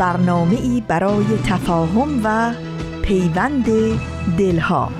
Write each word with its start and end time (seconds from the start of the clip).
برنامه 0.00 0.56
ای 0.56 0.82
برای 0.88 1.26
تفاهم 1.46 2.20
و 2.24 2.54
پیوند 3.02 3.66
دلها. 4.38 4.92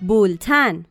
بولتن. 0.00 0.84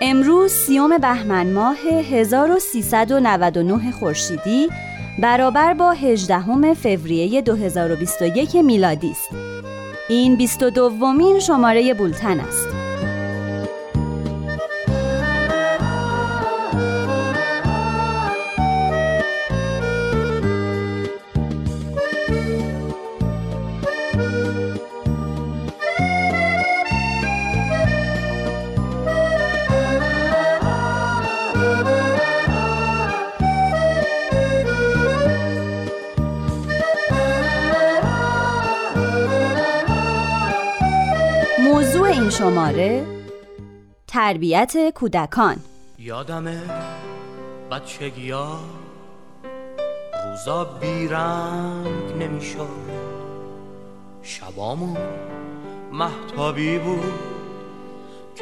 امروز 0.00 0.52
سیوم 0.52 0.98
بهمن 0.98 1.52
ماه 1.52 1.78
1399 1.78 3.90
خورشیدی 3.90 4.68
برابر 5.18 5.74
با 5.74 5.90
18 5.90 6.74
فوریه 6.74 7.42
2021 7.42 8.56
میلادی 8.56 9.10
است. 9.10 9.28
این 10.08 10.36
22 10.36 10.70
دومین 10.70 11.38
شماره 11.38 11.94
بولتن 11.94 12.40
است. 12.40 12.79
شماره 42.70 43.06
تربیت 44.06 44.72
کودکان. 44.94 45.56
یادمه 45.98 46.62
بچگی 47.70 48.30
ها 48.30 48.58
روزا 50.24 50.64
بیرنگ 50.64 52.12
نمی‌شد. 52.20 52.68
شبامون 54.22 54.96
محتابی 55.92 56.78
بود. 56.78 57.12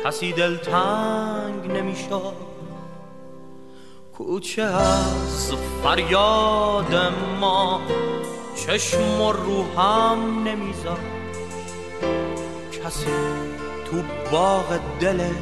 کسی 0.04 0.32
دلتنگ 0.32 1.70
نمی‌شد. 1.70 2.34
کوچه 4.18 4.62
از 4.62 5.52
فریاد 5.82 7.12
ما 7.40 7.80
چشم 8.56 9.20
و 9.20 9.32
روحم 9.32 10.48
نمیزاد. 10.48 10.98
کسی 12.72 13.10
تو 13.90 14.02
باغ 14.30 14.80
دلش 15.00 15.32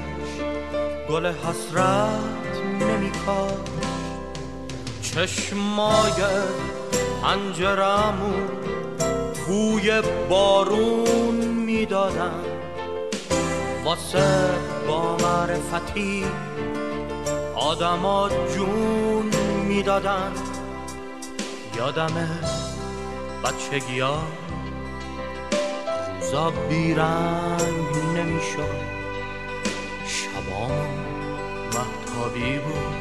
گل 1.10 1.26
حسرت 1.26 2.56
نمیکاش. 2.80 3.50
چشمای 5.02 6.22
پنجرمون 7.22 8.48
بوی 9.46 10.02
بارون 10.28 11.34
می‌دادن 11.34 12.44
واسه 13.84 14.50
با 14.88 15.16
معرفتی 15.16 16.24
آدما 17.54 18.28
جون 18.54 19.30
می‌دادن. 19.68 20.32
یادمه 21.76 22.28
بچگی 23.44 24.02
روزا 26.26 26.50
بیرنگ 26.50 27.96
نمی‌شد. 28.16 28.76
شبام 30.06 30.72
محتابی 31.74 32.58
بود. 32.58 32.96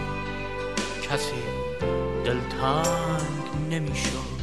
کسی 1.02 1.44
دلتنگ 2.25 3.69
نمی‌شد. 3.69 4.34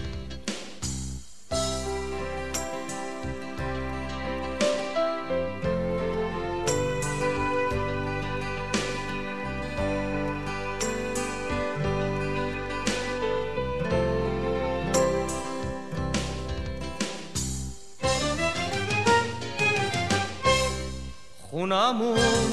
خونمون 21.73 22.53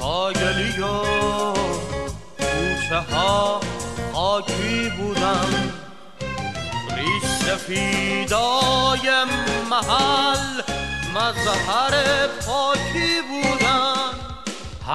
کاگلی 0.00 0.82
و 0.82 1.02
کوچه 2.38 3.00
ها 3.12 3.60
خاکی 4.12 4.92
بودن. 4.98 5.72
ریش 6.96 7.22
سفیدای 7.46 9.24
محل 9.70 10.62
مظهر 11.14 12.26
پاکی 12.46 13.20
بودن. 13.28 14.12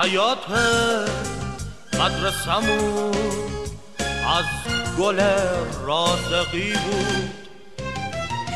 حیات 0.01 0.45
مدرسمون 1.93 3.11
از 4.37 4.45
گل 4.99 5.21
رازقی 5.85 6.73
بود. 6.73 7.31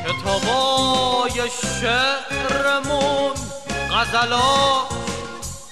کتابای 0.05 1.49
شعرمون 1.81 3.31
غزلا 3.91 4.90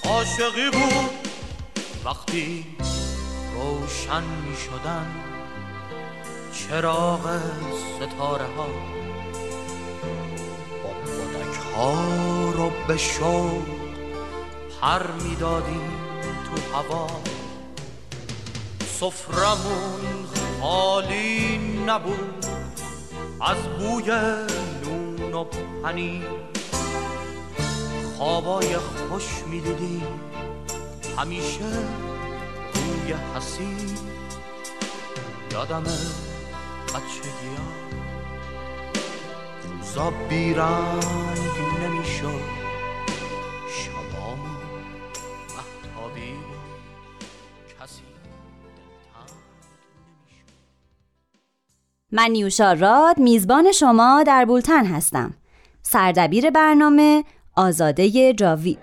عاشقی 0.10 0.70
بود. 0.70 1.10
وقتی 2.06 2.66
روشن 3.54 4.24
می 4.24 4.58
شدن 4.58 5.08
چراغ 6.54 7.40
ستاره 7.96 8.46
ها 8.58 8.68
بادک 10.84 11.58
ها 11.76 12.52
رو 12.52 12.72
به 12.88 12.98
شوق 12.98 13.64
پر 14.82 15.12
می‌دادیم 15.12 15.92
تو 16.46 16.78
هوا. 16.78 17.08
سفرمون 19.00 20.26
خالی 20.62 21.58
نبود. 21.88 22.46
از 23.42 23.58
بوی 23.58 24.12
نون 24.84 25.34
و 25.34 25.44
پنیر 25.84 26.24
خوابای 28.20 28.78
خوش 28.78 29.44
می‌دیدیم 29.48 30.20
همیشه 31.18 31.66
روی 32.74 33.14
حسین 33.36 33.78
یادم 35.52 35.84
بچگی 36.88 37.56
ها 37.58 37.70
روزا 39.64 40.12
بیرنگ 40.30 41.04
نمی‌شد. 41.84 42.60
من 52.12 52.32
نیوشا 52.32 52.74
راد 52.74 53.18
میزبان 53.18 53.72
شما 53.72 54.24
در 54.28 54.46
بولتن 54.46 54.86
هستم. 54.86 55.34
سردبیر 55.82 56.50
برنامه 56.50 57.24
آزاده 57.60 58.34
جاوید. 58.34 58.80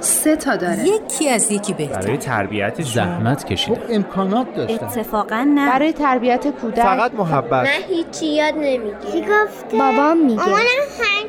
سه 0.00 0.36
تا 0.36 0.56
داره. 0.56 0.88
یکی 0.88 1.28
از 1.28 1.52
یکی 1.52 1.72
بهتر. 1.72 2.00
برای 2.00 2.16
تربیت 2.16 2.82
زحمت 2.82 3.44
کشید 3.44 3.74
خب 3.74 3.80
امکانات 3.90 4.54
داشتن. 4.54 4.86
اتفاقا 4.86 5.46
نه. 5.54 5.70
برای 5.70 5.92
تربیت 5.92 6.46
کودک. 6.48 6.82
فقط 6.82 7.14
محبت. 7.14 7.52
من 7.52 7.94
هیچی 7.96 8.26
یاد 8.26 8.54
نمی‌گیرم. 8.54 9.12
چی 9.12 9.20
گفته؟ 9.20 9.78
بابام 9.78 10.16
میگه. 10.16 10.42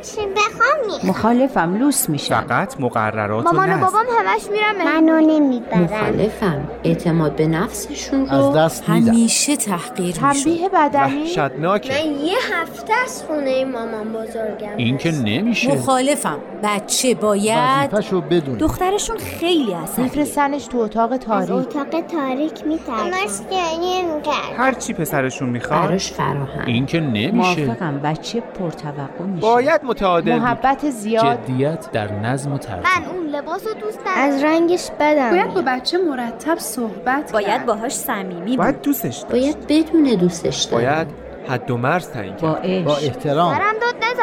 چی 0.03 0.21
بخوام 0.21 0.85
می‌خوام. 0.85 1.09
مخالفم 1.09 1.77
لوس 1.77 2.09
میشم. 2.09 2.45
فقط 2.47 2.79
مقررات 2.79 3.45
و 3.45 3.49
مامان 3.51 3.73
و 3.73 3.85
بابام 3.85 4.05
همش 4.19 4.41
میرن 4.51 4.85
منو 4.85 5.19
نمی‌برن. 5.19 5.81
مخالفم. 5.81 6.67
اعتماد 6.83 7.35
به 7.35 7.47
نفسشون 7.47 8.25
رو 8.27 8.33
از 8.33 8.55
دست 8.55 8.89
میدم. 8.89 9.11
همیشه 9.11 9.55
تحقیر 9.55 10.05
میشون 10.05 10.33
تنبیه 10.33 10.69
بدنی؟ 10.69 11.21
وحشتناکه. 11.21 11.93
من 11.93 12.25
یه 12.25 12.37
هفته 12.53 12.93
از 13.05 13.23
خونه 13.23 13.65
مامان 13.65 14.13
بزرگم 14.13 14.77
این 14.77 14.97
که 14.97 15.11
نمیشه. 15.11 15.73
مخالفم. 15.73 16.37
بچه 16.63 17.15
باید 17.15 17.93
وظیفه‌شو 17.93 18.21
بدونه 18.21 18.57
دخترشون 18.57 19.17
خیلی 19.17 19.73
عصبیه. 19.73 20.03
میفرستنش 20.03 20.65
تو 20.65 20.77
اتاق 20.77 21.11
از 21.11 21.19
تاریک. 21.19 21.51
اتاق 21.51 22.01
تاریک 22.01 22.65
میترسم. 22.65 22.93
همش 22.93 23.31
گریه 23.51 24.15
می‌کرد 24.15 24.33
هر 24.57 24.73
چی 24.73 24.93
پسرشون 24.93 25.49
می‌خواد 25.49 25.87
براش 25.87 26.11
فراهم. 26.11 26.65
این 26.65 26.85
که 26.85 26.99
نمیشه. 26.99 27.65
موافقم 27.65 27.99
بچه 28.03 28.39
پرتوقع 28.41 29.23
میشه. 29.25 29.47
باید 29.47 29.81
متعادل 29.93 30.35
محبت 30.35 30.89
زیاد. 30.89 31.25
جدیت 31.25 31.91
در 31.91 32.11
نظم 32.11 32.53
و 32.53 32.57
ترتیب. 32.57 32.85
من 32.85 33.05
اون 33.15 33.25
لباس 33.27 33.67
رو 33.67 33.73
دوست 33.73 33.99
ندارم 33.99 34.29
از 34.29 34.43
رنگش 34.43 34.89
بدم. 34.99 35.29
باید 35.29 35.53
با 35.53 35.61
بچه 35.67 35.97
مرتب 35.97 36.57
صحبت 36.57 37.31
باید 37.31 37.47
کرد. 37.47 37.65
باهاش 37.65 37.93
صمیمی 37.93 38.57
باید 38.57 38.81
دوستش 38.81 39.17
داشت. 39.17 39.27
باید 39.27 39.67
بدون 39.67 40.03
دوستش 40.03 40.63
دارم 40.63 40.83
باید 40.83 41.07
حد 41.47 41.71
و 41.71 41.77
مرز 41.77 42.09
تعیین 42.09 42.35
با 42.35 42.53
کرد 42.53 42.65
عشق. 42.65 42.85
با 42.85 42.97
احترام. 42.97 43.53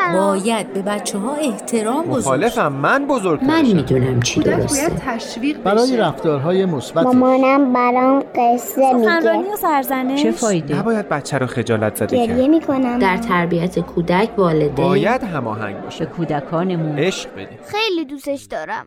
نزن 0.09 0.19
باید 0.19 0.73
به 0.73 0.83
بچه 0.83 1.19
ها 1.19 1.35
احترام 1.35 2.07
بزرگ 2.07 2.19
مخالفم. 2.19 2.73
من 2.73 2.91
من 3.01 3.07
بزرگترشم. 3.07 3.77
می‌دونم 3.77 4.23
چی 4.23 4.35
کودک 4.35 4.57
درسته. 4.57 4.89
باید 4.89 5.03
تشویق 5.07 5.63
برای 5.63 5.87
بشه 5.87 5.97
رفتارهای 5.97 6.65
مثبت 6.65 7.07
مامانم 7.07 7.73
برام 7.73 8.21
قصه 8.35 8.93
میگه. 8.95 9.09
سخنرانی 9.09 9.49
و 9.53 9.57
سرزنش. 9.57 10.23
چه 10.23 10.31
فایده؟ 10.31 10.79
نباید 10.79 11.09
بچه 11.09 11.39
رو 11.39 11.47
خجالت 11.47 11.97
زده 11.97 12.17
گریه 12.17 12.37
کرد. 12.37 12.51
می‌کنم. 12.51 12.99
در 12.99 13.17
تربیت 13.17 13.79
کودک 13.79 14.31
والدین. 14.39 14.75
باید 14.75 15.23
هماهنگ 15.23 15.77
به 15.77 15.83
باشه 15.83 16.07
کودکانمون. 16.07 16.99
عشق 16.99 17.33
بدیم. 17.33 17.59
خیلی 17.67 18.05
دوستش 18.05 18.43
دارم. 18.43 18.87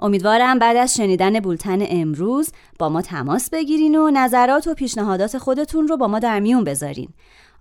امیدوارم 0.00 0.58
بعد 0.58 0.76
از 0.76 0.94
شنیدن 0.94 1.40
بولتن 1.40 1.78
امروز 1.88 2.52
با 2.78 2.88
ما 2.88 3.02
تماس 3.02 3.50
بگیرین 3.50 3.96
و 3.96 4.10
نظرات 4.10 4.66
و 4.66 4.74
پیشنهادات 4.74 5.38
خودتون 5.38 5.88
رو 5.88 5.96
با 5.96 6.06
ما 6.06 6.18
در 6.18 6.40
میون 6.40 6.64
بذارین. 6.64 7.08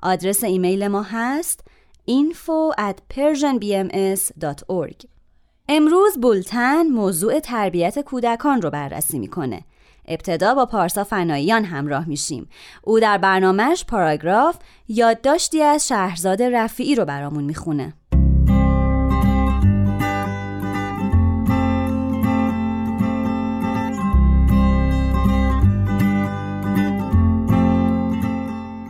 آدرس 0.04 0.44
ایمیل 0.44 0.88
ما 0.88 1.02
هست 1.02 1.68
info 2.10 2.74
at 2.78 2.96
persianbms.org 3.14 5.06
امروز 5.70 6.18
بولتن 6.22 6.88
موضوع 6.88 7.40
تربیت 7.40 8.00
کودکان 8.00 8.62
رو 8.62 8.70
بررسی 8.70 9.20
می‌کنه. 9.20 9.62
ابتدا 10.08 10.56
با 10.56 10.66
پارسا 10.66 11.04
فناییان 11.04 11.64
همراه 11.66 12.10
میشیم. 12.10 12.50
او 12.84 13.00
در 13.00 13.18
برنامهش 13.18 13.86
پاراگراف 13.86 14.58
یادداشتی 14.88 15.62
از 15.62 15.88
شهرزاد 15.88 16.44
رفیعی 16.44 16.96
رو 16.96 17.06
برامون 17.06 17.44
می‌خونه. 17.44 17.94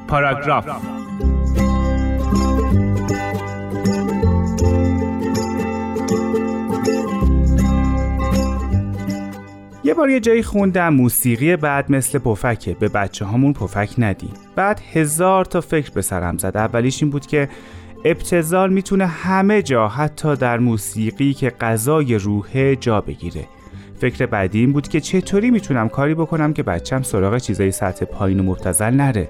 پاراگراف 0.08 0.97
یه 9.88 9.94
بار 9.94 10.10
یه 10.10 10.20
جایی 10.20 10.44
خوندم 10.44 10.94
موسیقی 10.94 11.56
بعد 11.56 11.92
مثل 11.92 12.20
پفکه. 12.20 12.74
به 12.74 12.88
بچه 12.88 13.26
هامون 13.26 13.54
پفک 13.54 13.90
ندیم. 13.98 14.34
بعد 14.56 14.82
هزار 14.94 15.46
تا 15.46 15.62
فکر 15.62 15.92
به 15.92 16.02
سرم 16.02 16.38
زد. 16.38 16.52
اولیش 16.58 17.04
این 17.04 17.12
بود 17.12 17.26
که 17.26 17.50
ابتزال 18.06 18.74
می‌تونه 18.74 19.06
همه 19.06 19.62
جا 19.62 19.88
حتی 19.88 20.36
در 20.36 20.60
موسیقی 20.60 21.34
که 21.34 21.50
غذای 21.50 22.16
روحه 22.16 22.76
جا 22.76 23.02
بگیره. 23.02 23.46
فکر 24.00 24.26
بعدی 24.26 24.60
این 24.60 24.72
بود 24.72 24.88
که 24.88 25.00
چطوری 25.00 25.52
می‌تونم 25.52 25.90
کاری 25.90 26.14
بکنم 26.14 26.54
که 26.54 26.64
بچم 26.64 27.02
سراغ 27.02 27.38
چیزای 27.38 27.72
سطح 27.72 28.06
پایین 28.06 28.40
و 28.40 28.44
مبتزل 28.44 28.94
نره. 28.94 29.30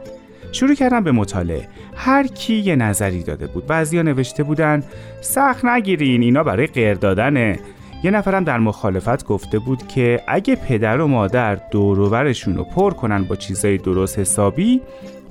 شروع 0.52 0.76
کردم 0.76 1.04
به 1.04 1.12
مطالعه. 1.12 1.68
هر 1.96 2.28
کی 2.28 2.54
یه 2.54 2.76
نظری 2.76 3.24
داده 3.24 3.48
بود. 3.48 3.68
بعضیا 3.68 4.02
نوشته 4.02 4.44
بودن 4.44 4.84
سخت 5.22 5.66
نگیرین 5.66 6.22
اینا 6.22 6.44
برای 6.44 6.68
غیر 6.68 6.94
دادنه. 6.94 7.60
یه 8.04 8.12
نفرم 8.12 8.44
در 8.44 8.60
مخالفت 8.60 9.26
گفته 9.26 9.60
بود 9.60 9.88
که 9.88 10.22
اگه 10.28 10.56
پدر 10.56 11.02
و 11.02 11.08
مادر 11.08 11.56
دوروبرشون 11.56 12.58
رو 12.58 12.64
پر 12.64 12.94
کنن 12.94 13.24
با 13.24 13.36
چیزای 13.36 13.78
درست 13.78 14.20
حسابی 14.20 14.82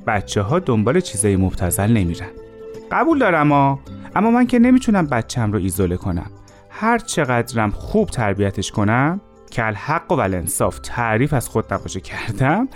بچه 0.07 0.43
ها 0.43 0.59
دنبال 0.59 1.01
چیزای 1.01 1.37
مبتزل 1.37 1.93
نمیرن. 1.93 2.29
قبول 2.93 3.19
دارم 3.19 3.53
ها 3.53 3.79
اما 4.17 4.31
من 4.31 4.47
که 4.47 4.59
نمی‌تونم 4.59 5.07
بچم 5.07 5.53
رو 5.53 5.59
ایزوله 5.59 5.97
کنم. 5.97 6.31
هر 6.71 6.99
چقدرم 6.99 7.71
خوب 7.71 8.11
تربیتش 8.11 8.71
کنم 8.71 9.21
که 9.51 9.67
الحق 9.67 10.13
و 10.13 10.21
الانصاف 10.21 10.79
تعریف 10.79 11.33
از 11.35 11.49
خود 11.49 11.75
نباشه 11.75 12.01
کردم 12.01 12.69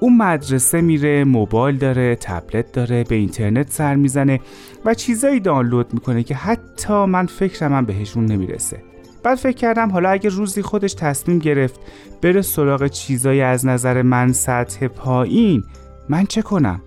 اون 0.00 0.16
مدرسه 0.16 0.80
میره 0.80 1.24
موبایل 1.24 1.76
داره 1.76 2.16
تبلت 2.16 2.72
داره 2.72 3.04
به 3.04 3.14
اینترنت 3.14 3.70
سر 3.70 3.94
می‌زنه 3.94 4.40
و 4.84 4.94
چیزایی 4.94 5.40
دانلود 5.40 5.94
می‌کنه 5.94 6.22
که 6.22 6.34
حتی 6.34 7.04
من 7.04 7.26
فکرم 7.26 7.72
هم 7.72 7.84
بهشون 7.84 8.26
نمی‌رسه. 8.26 8.82
بعد 9.26 9.38
فکر 9.38 9.56
کردم 9.56 9.90
حالا 9.90 10.08
اگه 10.08 10.30
روزی 10.30 10.62
خودش 10.62 10.94
تصمیم 10.94 11.38
گرفت 11.38 11.80
بره 12.22 12.42
سراغ 12.42 12.86
چیزایی 12.86 13.40
از 13.40 13.66
نظر 13.66 14.02
من 14.02 14.32
سطح 14.32 14.88
پایین 14.88 15.64
من 16.08 16.26
چه 16.26 16.42
کنم؟ 16.42 16.80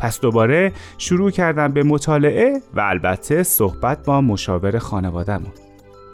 پس 0.00 0.20
دوباره 0.20 0.72
شروع 0.98 1.30
کردم 1.30 1.72
به 1.72 1.82
مطالعه 1.82 2.60
و 2.74 2.80
البته 2.80 3.42
صحبت 3.42 4.04
با 4.04 4.20
مشاور 4.20 4.78
خانوادهمون. 4.78 5.52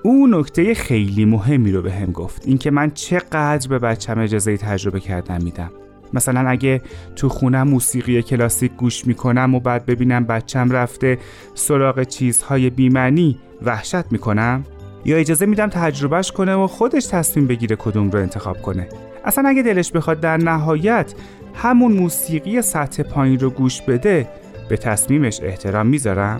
او 0.03 0.27
نکته 0.27 0.75
خیلی 0.75 1.25
مهمی 1.25 1.73
رو 1.73 1.83
به 1.83 1.93
هم 1.93 2.13
گفت 2.13 2.43
اینکه 2.47 2.71
من 2.71 2.91
چقدر 2.91 3.69
به 3.69 3.79
بچم 3.79 4.19
اجازه 4.19 4.57
تجربه 4.57 5.01
کردن 5.01 5.43
میدم. 5.43 5.71
مثلا 6.13 6.49
اگه 6.49 6.83
تو 7.17 7.29
خونم 7.29 7.69
موسیقی 7.69 8.23
کلاسیک 8.23 8.73
گوش 8.73 9.07
می‌کنم 9.07 9.55
و 9.55 9.61
بعد 9.61 9.87
ببینم 9.87 10.25
بچم 10.25 10.71
رفته 10.71 11.19
سراغ 11.55 12.03
چیزهای 12.03 12.71
بیمنی 12.71 13.39
وحشت 13.63 14.13
می‌کنم؟ 14.13 14.65
یا 15.05 15.17
اجازه 15.17 15.47
میدم 15.47 15.69
تجربهش 15.69 16.33
کنه 16.33 16.55
و 16.55 16.67
خودش 16.67 17.07
تصمیم 17.07 17.47
بگیره 17.47 17.77
کدوم 17.77 18.11
رو 18.11 18.19
انتخاب 18.19 18.63
کنه 18.63 18.89
اصلا 19.25 19.49
اگه 19.49 19.63
دلش 19.63 19.93
بخواد 19.93 20.21
در 20.21 20.37
نهایت 20.37 21.15
همون 21.55 21.93
موسیقی 21.93 22.63
سطح 22.63 23.03
پایین 23.03 23.39
رو 23.39 23.51
گوش 23.51 23.83
بده 23.83 24.29
به 24.69 24.77
تصمیمش 24.77 25.41
احترام 25.43 25.87
می‌ذارم؟ 25.87 26.39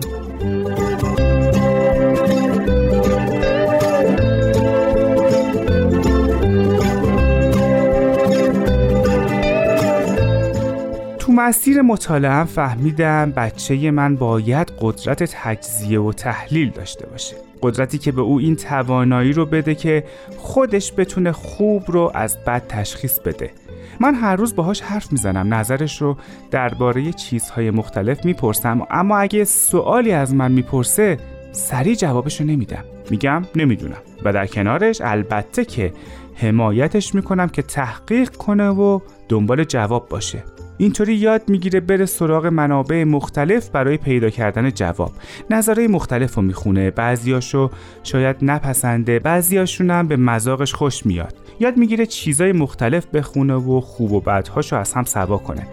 تو 11.19 11.31
مسیر 11.31 11.81
مطالعه 11.81 12.43
فهمیدم 12.43 13.31
بچه 13.31 13.91
من 13.91 14.15
باید 14.15 14.62
قدرت 14.83 15.23
تجزیه 15.23 15.99
و 15.99 16.13
تحلیل 16.13 16.69
داشته 16.69 17.07
باشه. 17.07 17.35
قدرتی 17.61 17.97
که 17.97 18.11
به 18.11 18.21
او 18.21 18.39
این 18.39 18.55
توانایی 18.55 19.33
رو 19.33 19.45
بده 19.45 19.75
که 19.75 20.03
خودش 20.37 20.93
بتونه 20.97 21.31
خوب 21.31 21.83
رو 21.87 22.11
از 22.13 22.37
بد 22.45 22.67
تشخیص 22.67 23.19
بده. 23.19 23.51
من 23.99 24.15
هر 24.15 24.35
روز 24.35 24.55
باهاش 24.55 24.81
حرف 24.81 25.11
می‌زنم 25.11 25.53
نظرش 25.53 26.01
رو 26.01 26.17
درباره 26.51 27.11
چیزهای 27.11 27.71
مختلف 27.71 28.25
می‌پرسم 28.25 28.87
اما 28.89 29.17
اگه 29.17 29.43
سوالی 29.43 30.11
از 30.11 30.33
من 30.33 30.51
می‌پرسه 30.51 31.17
سریع 31.51 31.95
جوابش 31.95 32.41
رو 32.41 32.47
نمیدم. 32.47 32.83
میگم 33.09 33.45
نمی‌دونم. 33.55 34.01
و 34.25 34.33
در 34.33 34.47
کنارش 34.47 35.01
البته 35.01 35.65
که 35.65 35.93
حمایتش 36.35 37.15
می‌کنم 37.15 37.49
که 37.49 37.61
تحقیق 37.61 38.29
کنه 38.29 38.69
و 38.69 38.99
دنبال 39.29 39.63
جواب 39.63 40.09
باشه. 40.09 40.43
اینطوری 40.83 41.15
یاد 41.15 41.49
می‌گیره 41.49 41.79
بره 41.79 42.05
سراغ 42.05 42.45
منابع 42.45 43.03
مختلف 43.03 43.69
برای 43.69 43.97
پیدا 43.97 44.29
کردن 44.29 44.71
جواب. 44.71 45.11
نظرهای 45.49 45.87
مختلف 45.87 46.35
رو 46.35 46.41
می‌خونه. 46.41 46.91
بعضیاشو 46.91 47.69
شاید 48.03 48.35
نپسنده 48.41 49.19
بعضیاشون 49.19 49.91
هم 49.91 50.07
به 50.07 50.15
مذاقش 50.15 50.73
خوش 50.73 51.05
میاد. 51.05 51.35
یاد 51.59 51.77
می‌گیره 51.77 52.05
چیزای 52.05 52.51
مختلف 52.51 53.05
بخونه 53.05 53.53
و 53.53 53.81
خوب 53.81 54.11
و 54.11 54.21
بدهاشو 54.21 54.75
از 54.75 54.93
هم 54.93 55.03
سوا 55.03 55.37
کنه. 55.37 55.67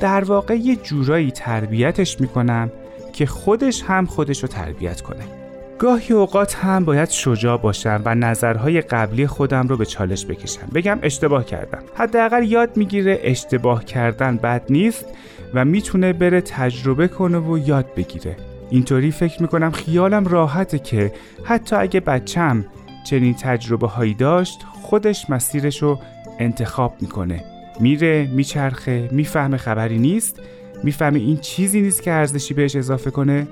در 0.00 0.24
واقع 0.24 0.54
یه 0.54 0.76
جورایی 0.76 1.30
تربیتش 1.30 2.20
می‌کنم 2.20 2.72
که 3.12 3.26
خودش 3.26 3.82
هم 3.82 4.06
خودش 4.06 4.42
رو 4.42 4.48
تربیت 4.48 5.00
کنه. 5.00 5.37
گاهی 5.78 6.14
اوقات 6.14 6.54
هم 6.54 6.84
باید 6.84 7.10
شجاع 7.10 7.58
باشم 7.58 8.02
و 8.04 8.14
نظرهای 8.14 8.80
قبلی 8.80 9.26
خودم 9.26 9.68
رو 9.68 9.76
به 9.76 9.86
چالش 9.86 10.26
بکشم. 10.26 10.68
بگم 10.74 10.98
اشتباه 11.02 11.44
کردم. 11.44 11.82
حداقل 11.94 12.42
یاد 12.42 12.76
می‌گیره 12.76 13.18
اشتباه 13.22 13.84
کردن 13.84 14.36
بد 14.36 14.62
نیست 14.70 15.06
و 15.54 15.64
می‌تونه 15.64 16.12
بره 16.12 16.40
تجربه 16.40 17.08
کنه 17.08 17.38
و 17.38 17.58
یاد 17.58 17.94
بگیره. 17.96 18.36
اینطوری 18.70 19.10
فکر 19.10 19.42
می‌کنم 19.42 19.70
خیالم 19.70 20.24
راحته 20.24 20.78
که 20.78 21.12
حتی 21.44 21.76
اگه 21.76 22.00
بچم 22.00 22.64
چنین 23.04 23.34
تجربه 23.34 23.86
هایی 23.86 24.14
داشت 24.14 24.60
خودش 24.82 25.30
مسیرش 25.30 25.82
رو 25.82 25.98
انتخاب 26.38 26.94
می‌کنه. 27.00 27.44
میره 27.80 28.26
میچرخه 28.32 29.08
می‌فهمه 29.12 29.56
خبری 29.56 29.98
نیست 29.98 30.40
می‌فهمه 30.84 31.18
این 31.18 31.36
چیزی 31.36 31.80
نیست 31.80 32.02
که 32.02 32.12
ارزشی 32.12 32.54
بهش 32.54 32.76
اضافه 32.76 33.10
کنه 33.10 33.46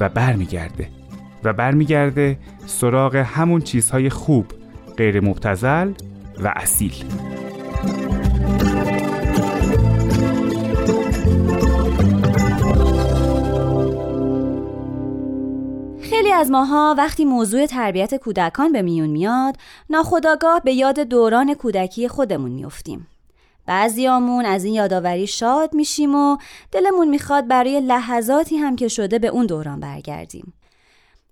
و 0.00 0.08
برمیگرده. 0.08 0.88
و 1.44 1.52
برمیگرده 1.52 2.38
سراغ 2.66 3.16
همون 3.16 3.60
چیزهای 3.60 4.10
خوب 4.10 4.46
غیر 4.96 5.20
مبتزل 5.20 5.92
و 6.42 6.52
اصیل. 6.56 6.94
خیلی 16.02 16.32
از 16.32 16.50
ماها 16.50 16.94
وقتی 16.98 17.24
موضوع 17.24 17.66
تربیت 17.66 18.14
کودکان 18.14 18.72
به 18.72 18.82
میون 18.82 19.10
میاد 19.10 19.56
ناخداگاه 19.90 20.60
به 20.64 20.72
یاد 20.72 21.00
دوران 21.00 21.54
کودکی 21.54 22.08
خودمون 22.08 22.50
میفتیم. 22.50 23.06
بعضیامون 23.66 24.44
از 24.44 24.64
این 24.64 24.74
یادآوری 24.74 25.26
شاد 25.26 25.74
میشیم 25.74 26.14
و 26.14 26.36
دلمون 26.72 27.08
می‌خواد 27.08 27.48
برای 27.48 27.80
لحظاتی 27.80 28.56
هم 28.56 28.76
که 28.76 28.88
شده 28.88 29.18
به 29.18 29.28
اون 29.28 29.46
دوران 29.46 29.80
برگردیم. 29.80 30.52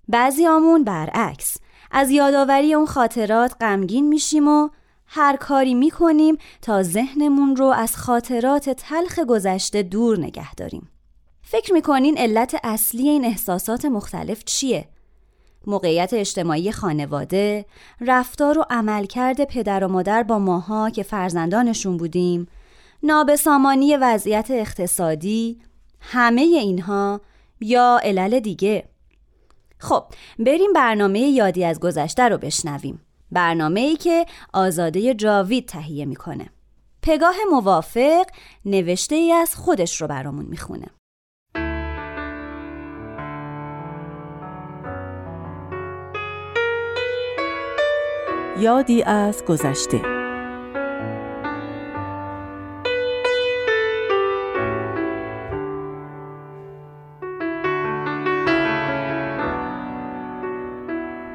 بعضیامون 0.07 0.83
برعکس. 0.83 1.57
از 1.91 2.09
یادآوری 2.09 2.73
اون 2.73 2.85
خاطرات 2.85 3.55
غمگین 3.61 4.07
میشیم 4.07 4.47
و 4.47 4.69
هر 5.07 5.35
کاری 5.35 5.73
می‌کنیم 5.73 6.37
تا 6.61 6.83
ذهنمون 6.83 7.55
رو 7.55 7.65
از 7.65 7.97
خاطرات 7.97 8.69
تلخ 8.69 9.19
گذشته 9.19 9.83
دور 9.83 10.19
نگه 10.19 10.55
داریم. 10.55 10.89
فکر 11.41 11.73
می‌کنین 11.73 12.17
علت 12.17 12.55
اصلی 12.63 13.09
این 13.09 13.25
احساسات 13.25 13.85
مختلف 13.85 14.43
چیه؟ 14.43 14.89
موقعیت 15.67 16.13
اجتماعی 16.13 16.71
خانواده، 16.71 17.65
رفتار 18.01 18.59
و 18.59 18.65
عملکرد 18.69 19.43
پدر 19.43 19.83
و 19.83 19.87
مادر 19.87 20.23
با 20.23 20.39
ماها 20.39 20.89
که 20.89 21.03
فرزندانشون 21.03 21.97
بودیم، 21.97 22.47
نابسامانی 23.03 23.97
وضعیت 23.97 24.51
اقتصادی، 24.51 25.61
همه 25.99 26.41
اینها 26.41 27.21
یا 27.61 27.99
علل 28.03 28.39
دیگه. 28.39 28.89
خب 29.83 30.03
بریم 30.39 30.73
برنامه 30.73 31.19
یادی 31.19 31.65
از 31.65 31.79
گذشته 31.79 32.23
رو 32.23 32.37
بشنویم. 32.37 33.01
برنامه 33.31 33.79
ای 33.79 33.95
که 33.95 34.25
آزاده 34.53 35.13
جاوید 35.13 35.65
تهیه 35.65 36.05
می‌کنه. 36.05 36.49
پگاه 37.01 37.35
موافق 37.51 38.25
نوشته 38.65 39.15
ای 39.15 39.31
از 39.31 39.55
خودش 39.55 40.01
رو 40.01 40.07
برامون 40.07 40.45
می‌خونه. 40.45 40.87
یادی 48.59 49.03
از 49.03 49.45
گذشته 49.45 50.12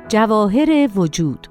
جواهر 0.09 0.89
وجود 0.95 1.47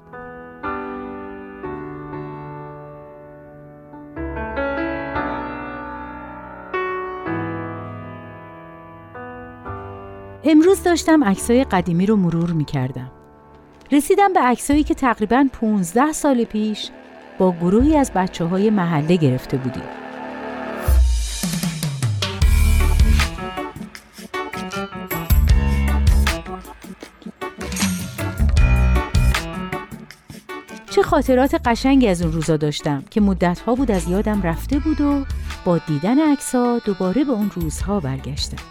امروز 10.44 10.82
داشتم 10.82 11.24
عکسای 11.24 11.64
قدیمی 11.64 12.06
رو 12.06 12.16
مرور 12.16 12.50
می 12.50 12.64
کردم. 12.64 13.10
رسیدم 13.92 14.32
به 14.32 14.40
عکسایی 14.40 14.82
که 14.84 14.94
تقریبا 14.94 15.48
15 15.52 16.12
سال 16.12 16.44
پیش 16.44 16.90
با 17.38 17.52
گروهی 17.52 17.96
از 17.96 18.12
بچه 18.12 18.44
های 18.44 18.70
محله 18.70 19.16
گرفته 19.16 19.56
بودیم. 19.56 20.07
خاطرات 31.08 31.60
قشنگی 31.64 32.08
از 32.08 32.22
اون 32.22 32.32
روزا 32.32 32.56
داشتم 32.56 33.04
که 33.10 33.20
مدتها 33.20 33.74
بود 33.74 33.90
از 33.90 34.08
یادم 34.08 34.42
رفته 34.42 34.78
بود 34.78 35.00
و 35.00 35.24
با 35.64 35.78
دیدن 35.78 36.32
عکس‌ها 36.32 36.78
دوباره 36.78 37.24
به 37.24 37.32
اون 37.32 37.50
روزها 37.54 38.00
برگشتم. 38.00 38.62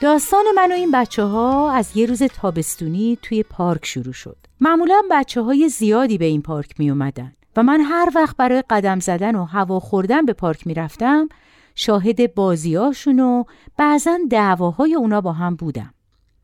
داستان 0.00 0.44
من 0.56 0.72
و 0.72 0.74
این 0.74 0.90
بچه 0.90 1.22
ها 1.22 1.72
از 1.72 1.96
یه 1.96 2.06
روز 2.06 2.22
تابستونی 2.22 3.18
توی 3.22 3.42
پارک 3.42 3.86
شروع 3.86 4.12
شد. 4.12 4.36
معمولا 4.60 5.02
بچه 5.10 5.42
های 5.42 5.68
زیادی 5.68 6.18
به 6.18 6.24
این 6.24 6.42
پارک 6.42 6.74
می 6.78 6.90
اومدن 6.90 7.32
و 7.56 7.62
من 7.62 7.80
هر 7.80 8.12
وقت 8.14 8.36
برای 8.36 8.62
قدم 8.70 9.00
زدن 9.00 9.34
و 9.34 9.44
هوا 9.44 9.80
خوردن 9.80 10.26
به 10.26 10.32
پارک 10.32 10.66
می 10.66 10.74
رفتم 10.74 11.28
شاهد 11.74 12.34
بازیاشون 12.34 13.20
و 13.20 13.44
بعضا 13.76 14.18
دعواهای 14.30 14.94
اونا 14.94 15.20
با 15.20 15.32
هم 15.32 15.56
بودم. 15.56 15.94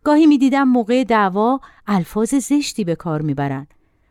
گاهی 0.04 0.26
می 0.26 0.38
دیدم 0.38 0.68
موقع 0.68 1.04
دعوا 1.04 1.60
الفاظ 1.86 2.34
زشتی 2.34 2.84
به 2.84 2.94
کار 2.94 3.22
می‌برن 3.22 3.66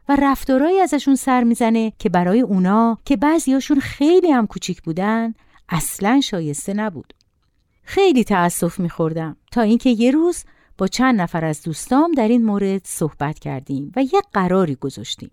و 0.09 0.15
رفتارهایی 0.21 0.79
ازشون 0.79 1.15
سر 1.15 1.43
می‌زنه 1.43 1.93
که 1.99 2.09
برای 2.09 2.41
اونا 2.41 2.97
که 3.05 3.17
بعضیاشون 3.17 3.79
خیلی 3.79 4.31
هم 4.31 4.47
کوچیک 4.47 4.81
بودن 4.81 5.33
اصلا 5.69 6.21
شایسته 6.21 6.73
نبود. 6.73 7.13
خیلی 7.83 8.23
تأسف 8.23 8.79
میخوردم 8.79 9.37
تا 9.51 9.61
اینکه 9.61 9.89
یه 9.89 10.11
روز 10.11 10.43
با 10.77 10.87
چند 10.87 11.21
نفر 11.21 11.45
از 11.45 11.63
دوستام 11.63 12.11
در 12.11 12.27
این 12.27 12.45
مورد 12.45 12.81
صحبت 12.85 13.39
کردیم 13.39 13.91
و 13.95 14.03
یه 14.03 14.21
قراری 14.33 14.75
گذاشتیم. 14.75 15.31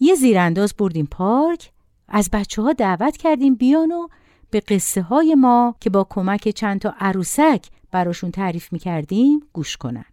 یه 0.00 0.14
زیرانداز 0.14 0.74
بردیم 0.78 1.08
پارک، 1.10 1.70
از 2.08 2.30
بچه 2.32 2.62
ها 2.62 2.72
دعوت 2.72 3.16
کردیم 3.16 3.54
بیان 3.54 3.92
و 3.92 4.08
به 4.50 4.60
قصه 4.60 5.02
های 5.02 5.34
ما 5.34 5.74
که 5.80 5.90
با 5.90 6.06
کمک 6.10 6.48
چند 6.48 6.80
تا 6.80 6.94
عروسک 7.00 7.66
براشون 7.90 8.30
تعریف 8.30 8.72
می‌کردیم 8.72 9.40
گوش 9.52 9.76
کنن. 9.76 10.04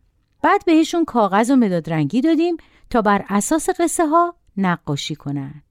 بعد 0.41 0.65
بهشون 0.65 1.05
کاغذ 1.05 1.51
و 1.51 1.55
مداد 1.55 1.89
رنگی 1.89 2.21
دادیم 2.21 2.57
تا 2.91 3.01
بر 3.01 3.25
اساس 3.29 3.69
قصه 3.79 4.07
ها 4.07 4.35
نقاشی 4.57 5.15
کنن. 5.15 5.61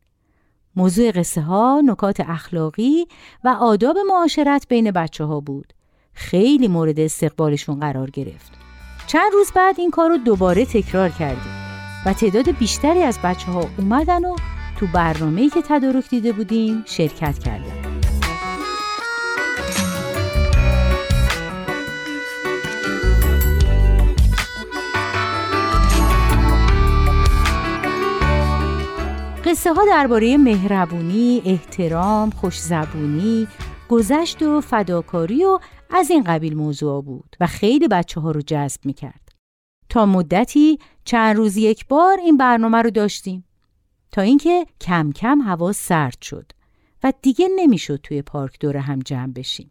موضوع 0.77 1.11
قصه 1.11 1.41
ها 1.41 1.83
نکات 1.85 2.21
اخلاقی 2.21 3.07
و 3.45 3.49
آداب 3.49 3.97
معاشرت 4.09 4.69
بین 4.69 4.91
بچه 4.91 5.25
ها 5.25 5.41
بود. 5.41 5.73
خیلی 6.13 6.69
مورد 6.69 7.01
استقبالشون 7.01 7.81
قرار 7.81 8.11
گرفت. 8.11 8.53
چند 9.07 9.33
روز 9.33 9.53
بعد 9.53 9.81
این 9.81 9.91
کار 9.91 10.09
رو 10.09 10.17
دوباره 10.17 10.67
تکرار 10.67 11.09
کردیم 11.09 11.53
و 12.07 12.13
تعداد 12.13 12.51
بیشتری 12.51 13.03
از 13.03 13.19
بچه 13.25 13.53
ها 13.53 13.65
اومدن 13.79 14.25
و 14.25 14.37
تو 14.79 14.87
برنامه‌ای 14.95 15.51
که 15.51 15.63
تدارک 15.63 16.11
دیده 16.11 16.33
بودیم 16.33 16.83
شرکت 16.87 17.39
کردن. 17.39 17.80
قصه 29.51 29.73
ها 29.73 29.85
درباره 29.87 30.37
مهربونی، 30.37 31.43
احترام، 31.45 32.31
خوشزبونی، 32.31 33.49
گذشت 33.89 34.43
و 34.43 34.61
فداکاری 34.61 35.45
و 35.45 35.59
از 35.91 36.11
این 36.11 36.25
قبیل 36.25 36.57
موضوع 36.57 37.05
بود 37.05 37.37
و 37.41 37.47
خیلی 37.47 37.89
بچه 37.89 38.21
ها 38.21 38.31
رو 38.31 38.43
جذب 38.43 38.81
می 38.85 38.93
کرد. 38.93 39.29
تا 39.89 40.07
مدتی 40.07 40.79
چند 41.05 41.37
روز 41.37 41.57
یک 41.57 41.87
بار 41.87 42.19
این 42.19 42.37
برنامه 42.37 42.83
رو 42.83 42.91
داشتیم 42.91 43.45
تا 44.13 44.23
اینکه 44.23 44.67
کم 44.81 45.13
کم 45.13 45.41
هوا 45.41 45.73
سرد 45.73 46.23
شد 46.23 46.53
و 47.03 47.13
دیگه 47.23 47.49
نمی‌شد 47.57 48.01
توی 48.03 48.23
پارک 48.23 48.61
دور 48.61 48.77
هم 48.77 48.99
جمع 48.99 49.33
بشیم. 49.33 49.71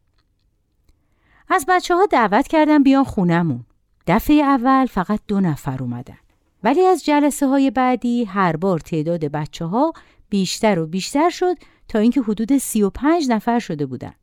از 1.49 1.65
بچه 1.67 1.95
ها 1.95 2.05
دعوت 2.05 2.47
کردم 2.47 2.83
بیان 2.83 3.03
خونمون. 3.03 3.65
دفعه 4.07 4.35
اول 4.35 4.85
فقط 4.85 5.19
دو 5.27 5.39
نفر 5.39 5.83
اومدن. 5.83 6.17
ولی 6.63 6.81
از 6.81 7.05
جلسه 7.05 7.47
های 7.47 7.71
بعدی 7.71 8.23
هر 8.23 8.55
بار 8.55 8.79
تعداد 8.79 9.25
بچه 9.25 9.65
ها 9.65 9.93
بیشتر 10.29 10.79
و 10.79 10.87
بیشتر 10.87 11.29
شد 11.29 11.55
تا 11.87 11.99
اینکه 11.99 12.21
حدود 12.21 12.57
35 12.57 13.29
نفر 13.29 13.59
شده 13.59 13.85
بودن. 13.85 14.13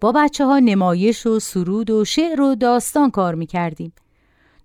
با 0.00 0.12
بچه 0.12 0.44
ها 0.44 0.58
نمایش 0.58 1.26
و 1.26 1.38
سرود 1.38 1.90
و 1.90 2.04
شعر 2.04 2.40
و 2.40 2.54
داستان 2.54 3.10
کار 3.10 3.34
می 3.34 3.46
کردیم. 3.46 3.92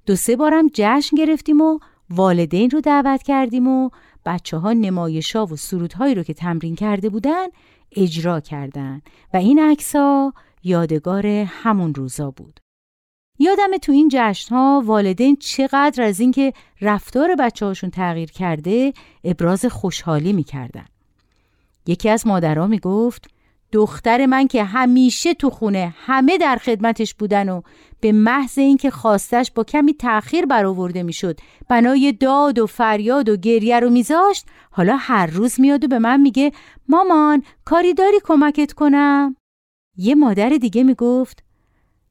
دو 0.05 0.15
سه 0.15 0.35
بارم 0.35 0.67
جشن 0.73 1.17
گرفتیم 1.17 1.61
و 1.61 1.79
والدین 2.09 2.69
رو 2.69 2.81
دعوت 2.81 3.23
کردیم 3.23 3.67
و 3.67 3.89
بچه 4.25 4.57
ها 4.57 4.73
نمایش 4.73 5.35
ها 5.35 5.45
و 5.45 5.55
سرودهایی 5.55 6.15
رو 6.15 6.23
که 6.23 6.33
تمرین 6.33 6.75
کرده 6.75 7.09
بودن 7.09 7.47
اجرا 7.91 8.39
کردن 8.39 9.01
و 9.33 9.37
این 9.37 9.59
عکس 9.59 9.95
ها 9.95 10.33
یادگار 10.63 11.27
همون 11.27 11.93
روزا 11.93 12.31
بود. 12.31 12.59
یادم 13.39 13.77
تو 13.81 13.91
این 13.91 14.09
جشن 14.11 14.55
ها 14.55 14.83
والدین 14.85 15.35
چقدر 15.35 16.03
از 16.03 16.19
اینکه 16.19 16.53
رفتار 16.81 17.35
بچه 17.35 17.65
هاشون 17.65 17.89
تغییر 17.89 18.31
کرده 18.31 18.93
ابراز 19.23 19.65
خوشحالی 19.65 20.33
می‌کردن. 20.33 20.85
یکی 21.87 22.09
از 22.09 22.27
مادرها 22.27 22.67
می‌گفت 22.67 23.27
دختر 23.71 24.25
من 24.25 24.47
که 24.47 24.63
همیشه 24.63 25.33
تو 25.33 25.49
خونه 25.49 25.93
همه 25.97 26.37
در 26.37 26.55
خدمتش 26.55 27.13
بودن 27.13 27.49
و 27.49 27.61
به 27.99 28.11
محض 28.11 28.57
اینکه 28.57 28.89
خواستش 28.89 29.51
با 29.51 29.63
کمی 29.63 29.93
تأخیر 29.93 30.45
برآورده 30.45 31.03
می‌شد 31.03 31.39
بنای 31.69 32.11
داد 32.11 32.59
و 32.59 32.67
فریاد 32.67 33.29
و 33.29 33.37
گریه 33.37 33.79
رو 33.79 33.89
میذاشت 33.89 34.45
حالا 34.71 34.95
هر 34.99 35.25
روز 35.25 35.59
میاد 35.59 35.83
و 35.83 35.87
به 35.87 35.99
من 35.99 36.21
میگه 36.21 36.51
مامان 36.87 37.43
کاری 37.65 37.93
داری 37.93 38.19
کمکت 38.23 38.73
کنم 38.73 39.35
یه 39.97 40.15
مادر 40.15 40.49
دیگه 40.49 40.83
می‌گفت 40.83 41.48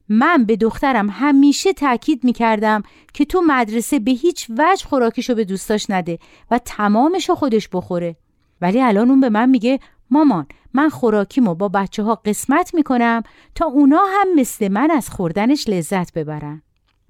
من 0.09 0.43
به 0.43 0.55
دخترم 0.55 1.09
همیشه 1.09 1.73
تاکید 1.73 2.23
می 2.23 2.33
کردم 2.33 2.83
که 3.13 3.25
تو 3.25 3.41
مدرسه 3.47 3.99
به 3.99 4.11
هیچ 4.11 4.47
وجه 4.57 4.85
خوراکیشو 4.85 5.35
به 5.35 5.45
دوستاش 5.45 5.89
نده 5.89 6.19
و 6.51 6.59
تمامشو 6.65 7.35
خودش 7.35 7.69
بخوره. 7.73 8.15
ولی 8.61 8.81
الان 8.81 9.09
اون 9.09 9.19
به 9.19 9.29
من 9.29 9.49
میگه 9.49 9.79
مامان 10.11 10.47
من 10.73 10.89
خوراکیمو 10.89 11.55
با 11.55 11.67
بچه 11.67 12.03
ها 12.03 12.15
قسمت 12.15 12.73
می‌کنم 12.73 13.23
تا 13.55 13.65
اونا 13.65 14.01
هم 14.09 14.27
مثل 14.35 14.67
من 14.67 14.91
از 14.91 15.09
خوردنش 15.09 15.69
لذت 15.69 16.13
ببرن. 16.13 16.61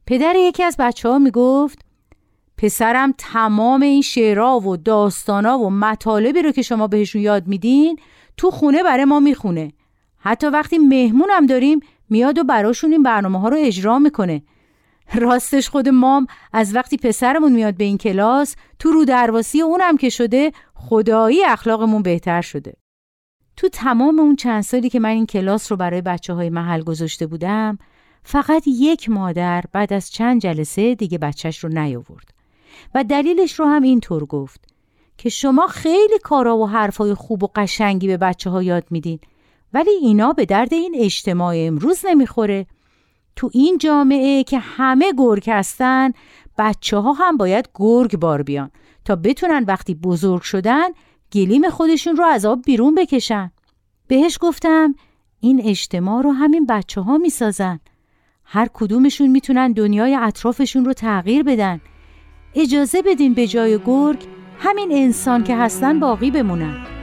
پدر 0.06 0.36
یکی 0.36 0.63
از 0.63 0.75
بچه 0.79 1.10
ها 1.10 1.20
می‌گفت 1.20 1.79
پسرم 2.58 3.13
تمام 3.18 3.82
این 3.82 4.01
شعرها 4.01 4.60
و 4.60 4.77
داستانا 4.77 5.60
و 5.60 5.70
مطالبی 5.70 6.41
رو 6.41 6.51
که 6.51 6.62
شما 6.62 6.88
بهشون 6.88 7.22
یاد 7.22 7.48
میدین 7.48 8.00
تو 8.38 8.51
خونه 8.51 8.84
برای 8.84 9.06
ما 9.06 9.20
می‌خونه. 9.20 9.72
حتی 10.18 10.48
وقتی 10.48 10.77
مهمونم 10.77 11.46
داریم 11.46 11.79
میاد 12.09 12.37
و 12.39 12.43
براشون 12.43 12.91
این 12.91 13.03
برنامه 13.03 13.39
ها 13.39 13.49
رو 13.49 13.57
اجرا 13.59 13.99
می‌کنه. 13.99 14.41
راستش 15.13 15.69
خود 15.69 15.89
مام 15.89 16.27
از 16.53 16.75
وقتی 16.75 16.97
پسرمون 16.97 17.51
میاد 17.51 17.77
به 17.77 17.83
این 17.83 17.97
کلاس 17.97 18.55
تو 18.79 18.91
رو 18.91 19.05
درواسی 19.05 19.61
اونم 19.61 19.97
که 19.97 20.09
شده 20.09 20.51
خدایی 20.73 21.45
اخلاقمون 21.45 22.01
بهتر 22.01 22.41
شده. 22.41 22.73
تو 23.57 23.69
تمام 23.69 24.19
اون 24.19 24.35
چند 24.35 24.63
سالی 24.63 24.89
که 24.89 24.99
من 24.99 25.09
این 25.09 25.25
کلاس 25.25 25.71
رو 25.71 25.77
برای 25.77 26.01
بچه 26.01 26.33
های 26.33 26.49
محل 26.49 26.81
گذاشته 26.81 27.27
بودم 27.27 27.77
فقط 28.23 28.63
یک 28.67 29.09
مادر 29.09 29.63
بعد 29.73 29.93
از 29.93 30.11
چند 30.11 30.41
جلسه 30.41 30.95
دیگه 30.95 31.17
بچهش 31.17 31.63
رو 31.63 31.69
نیاورد. 31.69 32.33
و 32.95 33.03
دلیلش 33.03 33.59
رو 33.59 33.65
هم 33.65 33.81
اینطور 33.81 34.25
گفت 34.25 34.65
که 35.17 35.29
شما 35.29 35.67
خیلی 35.67 36.19
کارا 36.23 36.57
و 36.57 36.69
حرفای 36.69 37.13
خوب 37.13 37.43
و 37.43 37.47
قشنگی 37.55 38.07
به 38.07 38.17
بچه 38.17 38.49
ها 38.49 38.63
یاد 38.63 38.83
میدین. 38.89 39.19
ولی 39.73 39.91
اینا 39.91 40.33
به 40.33 40.45
درد 40.45 40.73
این 40.73 40.95
اجتماع 40.97 41.55
امروز 41.57 42.05
نمی‌خوره. 42.05 42.65
تو 43.35 43.49
این 43.53 43.77
جامعه 43.77 44.43
که 44.43 44.59
همه 44.59 45.13
گرگ 45.17 45.49
هستن 45.49 46.11
بچه 46.57 46.97
ها 46.97 47.13
هم 47.13 47.38
باید 47.38 47.69
گرگ 47.75 48.17
بار 48.17 48.43
بیان 48.43 48.71
تا 49.05 49.15
بتونن 49.15 49.63
وقتی 49.67 49.95
بزرگ 49.95 50.41
شدن 50.41 50.88
گلیم 51.31 51.69
خودشون 51.69 52.15
رو 52.15 52.25
از 52.25 52.45
آب 52.45 52.61
بیرون 52.65 52.95
بکشن. 52.95 53.51
بهش 54.07 54.38
گفتم 54.41 54.95
این 55.39 55.61
اجتماع 55.65 56.23
رو 56.23 56.31
همین 56.31 56.65
بچه 56.65 57.01
ها 57.01 57.17
می 57.17 57.29
سازن. 57.29 57.79
هر 58.43 58.67
کدومشون 58.73 59.27
می‌تونن 59.27 59.71
دنیای 59.71 60.15
اطرافشون 60.15 60.85
رو 60.85 60.93
تغییر 60.93 61.43
بدن. 61.43 61.81
اجازه 62.55 63.01
بدین 63.01 63.33
به 63.33 63.47
جای 63.47 63.79
گرگ 63.85 64.19
همین 64.59 64.91
انسان 64.91 65.43
که 65.43 65.55
هستن 65.55 65.99
باقی 65.99 66.31
بمونن. 66.31 66.99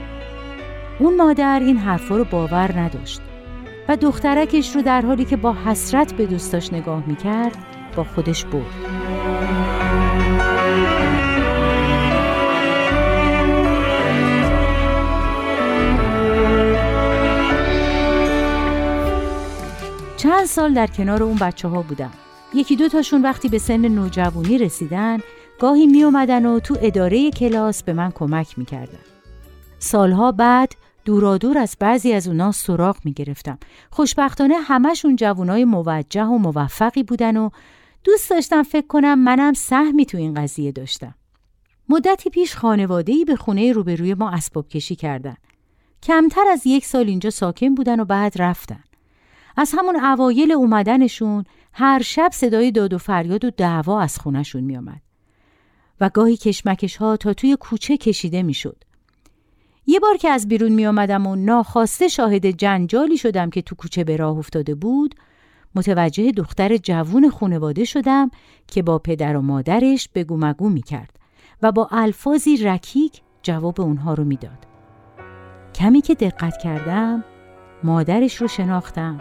اون 0.98 1.16
مادر 1.16 1.60
این 1.60 1.76
حرفا 1.76 2.16
رو 2.16 2.24
باور 2.24 2.78
نداشت 2.78 3.20
و 3.88 3.96
دخترکش 3.96 4.76
رو 4.76 4.82
در 4.82 5.00
حالی 5.00 5.24
که 5.24 5.36
با 5.36 5.52
حسرت 5.52 6.12
به 6.12 6.26
دوستاش 6.26 6.72
نگاه 6.72 7.02
می‌کرد 7.06 7.56
با 7.96 8.04
خودش 8.04 8.44
برد. 8.44 8.62
چند 20.16 20.44
سال 20.44 20.74
در 20.74 20.86
کنار 20.86 21.22
اون 21.22 21.36
بچه 21.36 21.68
ها 21.68 21.82
بودم 21.82 22.10
یکی 22.54 22.76
دو 22.76 22.88
تاشون 22.88 23.22
وقتی 23.22 23.48
به 23.48 23.58
سن 23.58 23.88
نوجوانی 23.88 24.58
رسیدن 24.58 25.18
گاهی 25.60 25.86
می 25.86 26.02
اومدن 26.02 26.46
و 26.46 26.60
تو 26.60 26.76
اداره 26.80 27.30
کلاس 27.30 27.82
به 27.82 27.92
من 27.92 28.10
کمک 28.10 28.58
می‌کردن. 28.58 28.98
سالها 29.78 30.32
بعد 30.32 30.72
دورادور 31.06 31.58
از 31.58 31.76
بعضی 31.80 32.12
از 32.12 32.28
اونا 32.28 32.52
سراغ 32.52 32.96
می 33.04 33.12
گرفتم. 33.12 33.58
خوشبختانه 33.90 34.54
همشون 34.54 35.16
جوانای 35.16 35.64
موجه 35.64 36.24
و 36.24 36.38
موفقی 36.38 37.02
بودن 37.02 37.36
و 37.36 37.50
دوست 38.04 38.30
داشتم 38.30 38.62
فکر 38.62 38.86
کنم 38.86 39.18
منم 39.18 39.52
سهمی 39.52 40.06
تو 40.06 40.18
این 40.18 40.34
قضیه 40.34 40.72
داشتم. 40.72 41.14
مدتی 41.88 42.30
پیش 42.30 42.56
خانواده‌ای 42.56 43.24
به 43.24 43.36
خونه 43.36 43.72
روبروی 43.72 44.14
ما 44.14 44.30
اسباب 44.30 44.68
کشی 44.68 44.96
کردن. 44.96 45.36
کمتر 46.02 46.44
از 46.52 46.66
یک 46.66 46.84
سال 46.84 47.06
اینجا 47.06 47.30
ساکن 47.30 47.74
بودن 47.74 48.00
و 48.00 48.04
بعد 48.04 48.42
رفتن. 48.42 48.84
از 49.56 49.74
همون 49.78 49.96
اوایل 49.96 50.52
اومدنشون 50.52 51.44
هر 51.72 52.02
شب 52.02 52.30
صدای 52.32 52.70
داد 52.70 52.94
و 52.94 52.98
فریاد 52.98 53.44
و 53.44 53.50
دعوا 53.50 54.00
از 54.00 54.18
خونشون 54.18 54.64
می 54.64 54.76
آمد. 54.76 55.00
و 56.00 56.08
گاهی 56.08 56.36
کشمکش 56.36 56.96
ها 56.96 57.16
تا 57.16 57.34
توی 57.34 57.56
کوچه 57.60 57.96
کشیده 57.96 58.42
می 58.42 58.54
شد. 58.54 58.84
یه 59.86 60.00
بار 60.00 60.16
که 60.16 60.28
از 60.28 60.48
بیرون 60.48 60.72
می 60.72 60.86
آمدم 60.86 61.26
و 61.26 61.36
ناخواسته 61.36 62.08
شاهد 62.08 62.46
جنجالی 62.46 63.18
شدم 63.18 63.50
که 63.50 63.62
تو 63.62 63.74
کوچه 63.74 64.04
به 64.04 64.16
راه 64.16 64.38
افتاده 64.38 64.74
بود 64.74 65.14
متوجه 65.74 66.32
دختر 66.32 66.76
جوون 66.76 67.30
خونواده 67.30 67.84
شدم 67.84 68.30
که 68.66 68.82
با 68.82 68.98
پدر 68.98 69.36
و 69.36 69.42
مادرش 69.42 70.08
بگو 70.14 70.36
مگو 70.36 70.68
می 70.68 70.82
کرد 70.82 71.18
و 71.62 71.72
با 71.72 71.88
الفاظی 71.90 72.56
رکیک 72.56 73.22
جواب 73.42 73.80
اونها 73.80 74.14
رو 74.14 74.24
می‌داد. 74.24 74.58
کمی 75.74 76.00
که 76.00 76.14
دقت 76.14 76.56
کردم 76.62 77.24
مادرش 77.82 78.36
رو 78.36 78.48
شناختم 78.48 79.18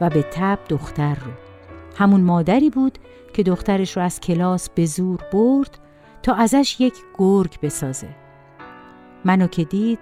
و 0.00 0.10
به 0.10 0.22
تب 0.22 0.58
دختر 0.68 1.14
رو 1.14 1.30
همون 1.96 2.20
مادری 2.20 2.70
بود 2.70 2.98
که 3.32 3.42
دخترش 3.42 3.96
رو 3.96 4.02
از 4.02 4.20
کلاس 4.20 4.70
به 4.70 4.86
زور 4.86 5.18
برد 5.32 5.78
تا 6.22 6.34
ازش 6.34 6.80
یک 6.80 6.94
گرگ 7.18 7.60
بسازه 7.60 8.08
منو 9.24 9.46
که 9.46 9.64
دید 9.64 9.98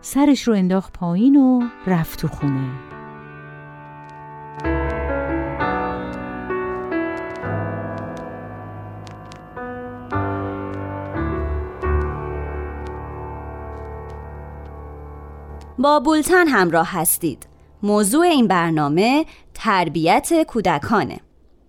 سرش 0.00 0.48
رو 0.48 0.54
انداخت 0.54 0.92
پایین 0.92 1.36
و 1.36 1.62
رفت 1.86 2.18
تو 2.18 2.28
خونه. 2.28 2.70
با 15.78 16.00
بولتن 16.00 16.48
همراه 16.48 16.88
هستید. 16.92 17.46
موضوع 17.82 18.26
این 18.26 18.48
برنامه 18.48 19.24
تربیت 19.54 20.42
کودکانه. 20.42 21.20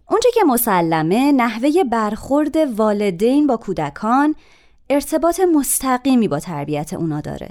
اونچه 0.10 0.30
که 0.34 0.44
مسلمه 0.44 1.32
نحوه 1.32 1.70
برخورد 1.92 2.56
والدین 2.58 3.48
با 3.48 3.58
کودکان 3.58 4.36
ارتباط 4.90 5.40
مستقیمی 5.40 6.28
با 6.28 6.40
تربیت 6.40 6.94
اونا 6.94 7.22
داره 7.22 7.50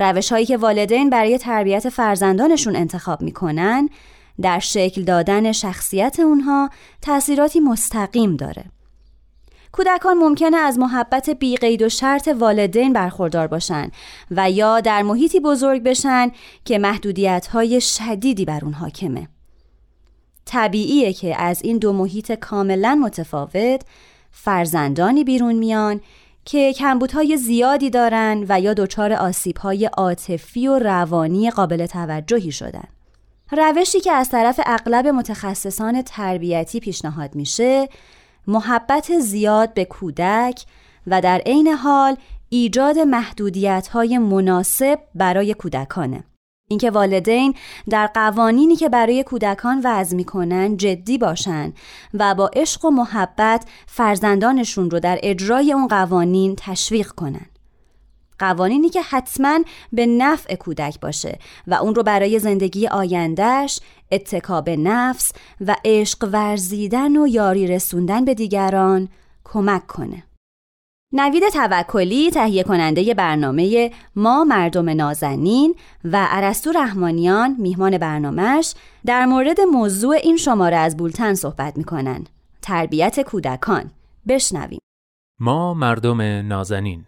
روش 0.00 0.32
هایی 0.32 0.46
که 0.46 0.56
والدین 0.56 1.10
برای 1.10 1.38
تربیت 1.38 1.88
فرزندانشون 1.88 2.76
انتخاب 2.76 3.22
می‌کنن 3.22 3.88
در 4.42 4.58
شکل 4.58 5.02
دادن 5.02 5.52
شخصیت 5.52 6.20
اونها 6.20 6.70
تأثیراتی 7.02 7.60
مستقیم 7.60 8.36
داره 8.36 8.64
کودکان 9.72 10.16
ممکنه 10.18 10.56
از 10.56 10.78
محبت 10.78 11.30
بیقید 11.30 11.82
و 11.82 11.88
شرط 11.88 12.28
والدین 12.28 12.92
برخوردار 12.92 13.46
باشن 13.46 13.90
و 14.30 14.50
یا 14.50 14.80
در 14.80 15.02
محیطی 15.02 15.40
بزرگ 15.40 15.82
بشن 15.82 16.30
که 16.64 16.78
محدودیت 16.78 17.46
های 17.46 17.80
شدیدی 17.80 18.44
بر 18.44 18.64
اون 18.64 18.72
حاکمه. 18.72 19.28
طبیعیه 20.44 21.12
که 21.12 21.36
از 21.42 21.62
این 21.62 21.78
دو 21.78 21.92
محیط 21.92 22.32
کاملا 22.32 22.94
متفاوت 22.94 23.82
فرزندانی 24.30 25.24
بیرون 25.24 25.54
میان 25.54 26.00
که 26.44 26.72
کمبودهای 26.72 27.36
زیادی 27.36 27.90
دارن 27.90 28.44
و 28.48 28.60
یا 28.60 28.74
دچار 28.74 29.12
آسیبهای 29.12 29.86
عاطفی 29.86 30.68
و 30.68 30.78
روانی 30.78 31.50
قابل 31.50 31.86
توجهی 31.86 32.52
شدن. 32.52 32.88
روشی 33.52 34.00
که 34.00 34.12
از 34.12 34.30
طرف 34.30 34.60
اغلب 34.66 35.06
متخصصان 35.06 36.02
تربیتی 36.02 36.80
پیشنهاد 36.80 37.34
میشه 37.34 37.88
محبت 38.46 39.18
زیاد 39.18 39.74
به 39.74 39.84
کودک 39.84 40.64
و 41.06 41.20
در 41.20 41.38
عین 41.46 41.68
حال 41.68 42.16
ایجاد 42.48 42.98
محدودیت 42.98 43.88
های 43.88 44.18
مناسب 44.18 44.98
برای 45.14 45.54
کودکانه. 45.54 46.24
اینکه 46.70 46.90
والدین 46.90 47.54
در 47.88 48.06
قوانینی 48.06 48.76
که 48.76 48.88
برای 48.88 49.22
کودکان 49.22 49.80
وضع 49.84 50.16
می‌کنن 50.16 50.76
جدی 50.76 51.18
باشن 51.18 51.72
و 52.14 52.34
با 52.34 52.50
عشق 52.54 52.84
و 52.84 52.90
محبت 52.90 53.64
فرزندانشون 53.86 54.90
رو 54.90 55.00
در 55.00 55.18
اجرای 55.22 55.72
اون 55.72 55.88
قوانین 55.88 56.56
تشویق 56.58 57.08
کنن. 57.08 57.46
قوانینی 58.38 58.88
که 58.88 59.02
حتما 59.02 59.60
به 59.92 60.06
نفع 60.06 60.54
کودک 60.54 61.00
باشه 61.00 61.38
و 61.66 61.74
اون 61.74 61.94
رو 61.94 62.02
برای 62.02 62.38
زندگی 62.38 62.86
آیندهش 62.86 63.80
اتکا 64.12 64.60
به 64.60 64.76
نفس 64.76 65.32
و 65.60 65.76
عشق 65.84 66.28
ورزیدن 66.32 67.16
و 67.16 67.26
یاری 67.26 67.66
رسوندن 67.66 68.24
به 68.24 68.34
دیگران 68.34 69.08
کمک 69.44 69.86
کنه. 69.86 70.22
نوید 71.12 71.42
توکلی 71.48 72.30
تهیه 72.30 72.62
کننده 72.62 73.14
برنامه 73.14 73.90
ما 74.16 74.44
مردم 74.44 74.90
نازنین 74.90 75.74
و 76.04 76.26
عرستو 76.30 76.72
رحمانیان 76.72 77.56
میهمان 77.58 77.98
برنامهش 77.98 78.74
در 79.06 79.26
مورد 79.26 79.60
موضوع 79.60 80.16
این 80.22 80.36
شماره 80.36 80.76
از 80.76 80.96
بولتن 80.96 81.34
صحبت 81.34 81.76
می‌کنن 81.76 82.24
تربیت 82.62 83.20
کودکان. 83.20 83.90
بشنویم. 84.28 84.78
ما 85.40 85.74
مردم 85.74 86.22
نازنین. 86.22 87.04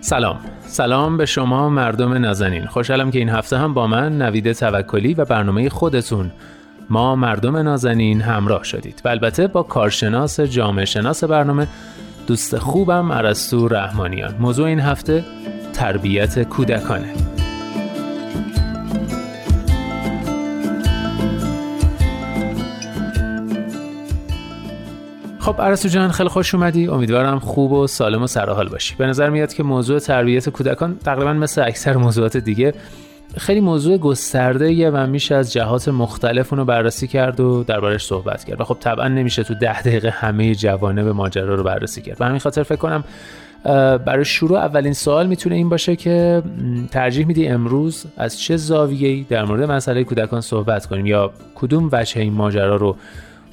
سلام. 0.00 0.53
سلام 0.74 1.16
به 1.16 1.26
شما 1.26 1.68
مردم 1.68 2.12
نازنین. 2.12 2.66
خوشحالم 2.66 3.10
که 3.10 3.18
این 3.18 3.28
هفته 3.28 3.58
هم 3.58 3.74
با 3.74 3.86
من 3.86 4.22
نوید 4.22 4.52
توکلی 4.52 5.14
و 5.14 5.24
برنامه 5.24 5.68
خودتون. 5.68 6.30
ما 6.90 7.16
مردم 7.16 7.56
نازنین 7.56 8.20
همراه 8.20 8.64
شدید. 8.64 9.02
و 9.04 9.08
البته 9.08 9.46
با 9.46 9.62
کارشناس 9.62 10.40
جامعه 10.40 10.84
شناس 10.84 11.24
برنامه 11.24 11.68
دوست 12.26 12.58
خوبم 12.58 13.12
عرستو 13.12 13.68
رحمانیان. 13.68 14.34
موضوع 14.40 14.66
این 14.66 14.80
هفته 14.80 15.24
تربیت 15.72 16.42
کودکانه. 16.42 17.33
خب 25.44 25.60
عرستو 25.60 25.88
جان 25.88 26.10
خیلی 26.10 26.28
خوش 26.28 26.54
اومدی. 26.54 26.88
امیدوارم 26.88 27.38
خوب 27.38 27.72
و 27.72 27.86
سالم 27.86 28.22
و 28.22 28.26
سرحال 28.26 28.68
باشی. 28.68 28.94
به 28.98 29.06
نظر 29.06 29.30
میاد 29.30 29.54
که 29.54 29.62
موضوع 29.62 29.98
تربیت 29.98 30.48
کودکان 30.48 30.98
تقریبا 31.04 31.32
مثل 31.32 31.62
اکثر 31.62 31.96
موضوعات 31.96 32.36
دیگه 32.36 32.74
خیلی 33.36 33.60
موضوع 33.60 33.96
گسترده 33.96 34.90
و 34.90 35.06
میشه 35.06 35.34
از 35.34 35.52
جهات 35.52 35.88
مختلف 35.88 36.52
اونو 36.52 36.64
بررسی 36.64 37.06
کرد 37.06 37.40
و 37.40 37.64
دربارش 37.64 38.04
صحبت 38.04 38.44
کرد. 38.44 38.60
و 38.60 38.64
خب 38.64 38.76
طبعا 38.80 39.08
نمیشه 39.08 39.42
تو 39.42 39.54
ده 39.54 39.82
دقیقه 39.82 40.10
همه 40.10 40.54
جوانب 40.54 41.08
ماجرا 41.08 41.54
رو 41.54 41.62
بررسی 41.62 42.02
کرد. 42.02 42.16
و 42.20 42.24
همین 42.24 42.38
خاطر 42.38 42.62
فکر 42.62 42.76
کنم 42.78 43.04
برای 43.98 44.24
شروع 44.24 44.58
اولین 44.58 44.92
سوال 44.92 45.26
می‌تونه 45.26 45.54
این 45.54 45.68
باشه 45.68 45.96
که 45.96 46.42
ترجیح 46.90 47.26
میدی 47.26 47.48
امروز 47.48 48.06
از 48.16 48.40
چه 48.40 48.56
زاویه‌ای 48.56 49.26
در 49.28 49.44
مورد 49.44 49.70
مسئله 49.70 50.04
کودکان 50.04 50.40
صحبت 50.40 50.86
کنیم؟ 50.86 51.06
یا 51.06 51.32
کدوم 51.54 51.88
وجه 51.92 52.20
این 52.20 52.32
ماجرا 52.32 52.76
رو 52.76 52.96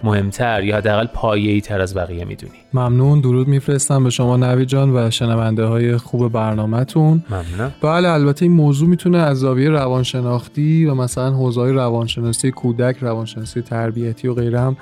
مهمتر 0.04 0.64
یا 0.64 0.78
حداقل 0.78 1.08
پایه‌ای 1.14 1.62
تر 1.62 1.82
از 1.82 1.96
بقیه 1.96 2.26
می‌دونی. 2.26 2.54
ممنون 2.74 3.22
درود 3.22 3.48
میفرستم 3.48 4.04
به 4.04 4.10
شما 4.10 4.38
نوی 4.38 4.66
جان 4.66 4.96
و 4.96 5.12
شنونده 5.12 5.66
های 5.66 5.98
خوب 5.98 6.32
برنامهتون. 6.32 7.24
ممنون 7.30 7.72
بله 7.82 8.10
البته 8.10 8.46
این 8.46 8.54
موضوع 8.56 8.90
می‌تونه 8.90 9.18
از 9.18 9.38
زاویه 9.38 9.70
روانشناختی 9.70 10.86
و 10.86 10.96
مثلا 10.96 11.32
حوزه 11.32 11.72
روانشناسی 11.72 12.52
کودک 12.52 12.98
روانشناسی 13.02 13.62
تربیتی 13.62 14.28
و 14.28 14.34
غیره 14.34 14.60
هم 14.60 14.78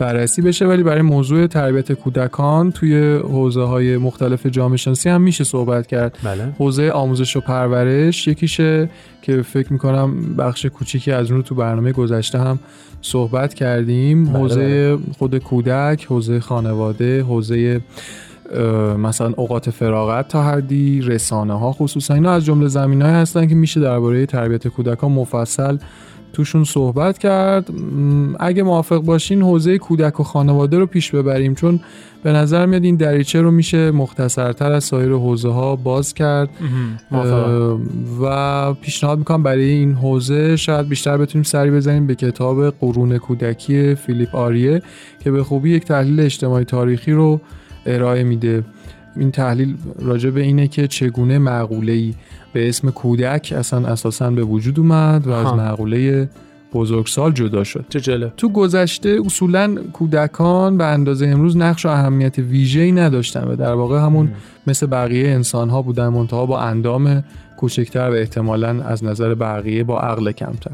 بررسی 0.00 0.42
بشه 0.42 0.66
ولی 0.66 0.82
برای 0.82 1.02
موضوع 1.02 1.46
تربیت 1.46 1.92
کودکان 1.92 2.72
توی 2.72 3.16
حوزه 3.16 3.62
های 3.62 3.96
مختلف 3.96 4.46
جامعه 4.46 4.76
شناسی 4.76 5.08
هم 5.08 5.22
میشه 5.22 5.44
صحبت 5.44 5.86
کرد. 5.86 6.18
بله. 6.24 6.52
حوزه 6.58 6.90
آموزش 6.90 7.36
و 7.36 7.40
پرورش 7.40 8.28
یکیشه 8.28 8.90
که 9.22 9.42
فکر 9.42 9.72
می‌کنم 9.72 10.36
بخش 10.36 10.66
کوچیکی 10.66 11.12
از 11.12 11.30
اون 11.30 11.36
رو 11.36 11.42
تو 11.42 11.54
برنامه 11.54 11.92
گذشته 11.92 12.38
هم 12.38 12.58
صحبت 13.02 13.54
کردیم. 13.54 14.24
بله 14.24 14.38
حوزه 14.38 14.98
خود 15.18 15.38
کودک 15.38 16.04
حوزه 16.04 16.40
خانواده 16.40 17.22
حوزه 17.22 17.80
مثلا 18.98 19.32
اوقات 19.36 19.70
فراغت 19.70 20.28
تا 20.28 20.42
حدی 20.42 21.00
رسانه 21.00 21.58
ها 21.58 21.72
خصوصا 21.72 22.14
اینا 22.14 22.30
از 22.30 22.44
جمله 22.44 22.68
زمین 22.68 23.02
های 23.02 23.12
هستن 23.12 23.46
که 23.46 23.54
میشه 23.54 23.80
درباره 23.80 24.26
تربیت 24.26 24.68
کودکان 24.68 25.12
مفصل 25.12 25.76
توشون 26.32 26.64
صحبت 26.64 27.18
کرد. 27.18 27.70
اگه 28.40 28.62
موافق 28.62 28.98
باشین 28.98 29.42
حوزه 29.42 29.78
کودک 29.78 30.20
و 30.20 30.22
خانواده 30.22 30.78
رو 30.78 30.86
پیش 30.86 31.10
ببریم 31.10 31.54
چون 31.54 31.80
به 32.22 32.32
نظر 32.32 32.66
میاد 32.66 32.84
این 32.84 32.96
دریچه 32.96 33.40
رو 33.40 33.50
میشه 33.50 33.90
مختصرتر 33.90 34.72
از 34.72 34.84
سایر 34.84 35.12
حوزه 35.12 35.48
ها 35.48 35.76
باز 35.76 36.14
کرد. 36.14 36.48
و 38.22 38.74
پیشنهاد 38.74 39.18
می‌کنم 39.18 39.42
برای 39.42 39.70
این 39.70 39.94
حوزه 39.94 40.56
شاید 40.56 40.88
بیشتر 40.88 41.16
بتونیم 41.16 41.42
سری 41.42 41.70
بزنیم 41.70 42.06
به 42.06 42.14
کتاب 42.14 42.70
قرون 42.70 43.18
کودکی 43.18 43.94
فیلیپ 43.94 44.34
آریه 44.34 44.82
که 45.24 45.30
به 45.30 45.44
خوبی 45.44 45.70
یک 45.70 45.84
تحلیل 45.84 46.20
اجتماعی 46.20 46.64
تاریخی 46.64 47.12
رو 47.12 47.40
ارائه 47.86 48.22
میده. 48.22 48.64
این 49.16 49.30
تحلیل 49.30 49.76
راجع 49.98 50.30
به 50.30 50.40
اینه 50.40 50.68
که 50.68 50.86
چگونه 50.86 51.38
معقوله 51.38 51.92
ای 51.92 52.14
به 52.52 52.68
اسم 52.68 52.90
کودک 52.90 53.54
اصلا 53.56 53.88
اساسا 53.88 54.30
به 54.30 54.42
وجود 54.42 54.78
اومد 54.78 55.26
و 55.26 55.30
از 55.30 55.54
معقوله 55.54 56.28
بزرگسال 56.72 57.32
جدا 57.32 57.64
شد. 57.64 57.84
چه 57.88 58.32
تو 58.36 58.48
گذشته 58.48 59.18
اصولا 59.26 59.74
کودکان 59.92 60.78
به 60.78 60.84
اندازه 60.84 61.26
امروز 61.26 61.56
نقش 61.56 61.86
و 61.86 61.88
اهمیت 61.88 62.38
ویژه‌ای 62.38 62.92
نداشتن 62.92 63.44
و 63.44 63.56
در 63.56 63.72
واقع 63.72 63.98
همون. 63.98 64.28
مثل 64.66 64.86
بقیه 64.86 65.28
انسان 65.28 65.70
ها 65.70 65.82
بودن 65.82 66.08
منتها 66.08 66.46
با 66.46 66.60
اندام 66.60 67.24
کوچکتر 67.60 68.10
و 68.10 68.12
احتمالا 68.12 68.82
از 68.82 69.04
نظر 69.04 69.34
بقیه 69.34 69.84
با 69.84 70.00
عقل 70.00 70.32
کمتر. 70.32 70.70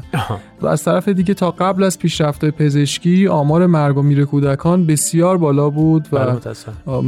و 0.61 0.67
از 0.67 0.83
طرف 0.83 1.07
دیگه 1.07 1.33
تا 1.33 1.51
قبل 1.51 1.83
از 1.83 1.99
پیشرفت 1.99 2.45
پزشکی 2.45 3.27
آمار 3.27 3.65
مرگ 3.65 3.97
و 3.97 4.01
میر 4.01 4.25
کودکان 4.25 4.85
بسیار 4.85 5.37
بالا 5.37 5.69
بود 5.69 6.07
و 6.11 6.17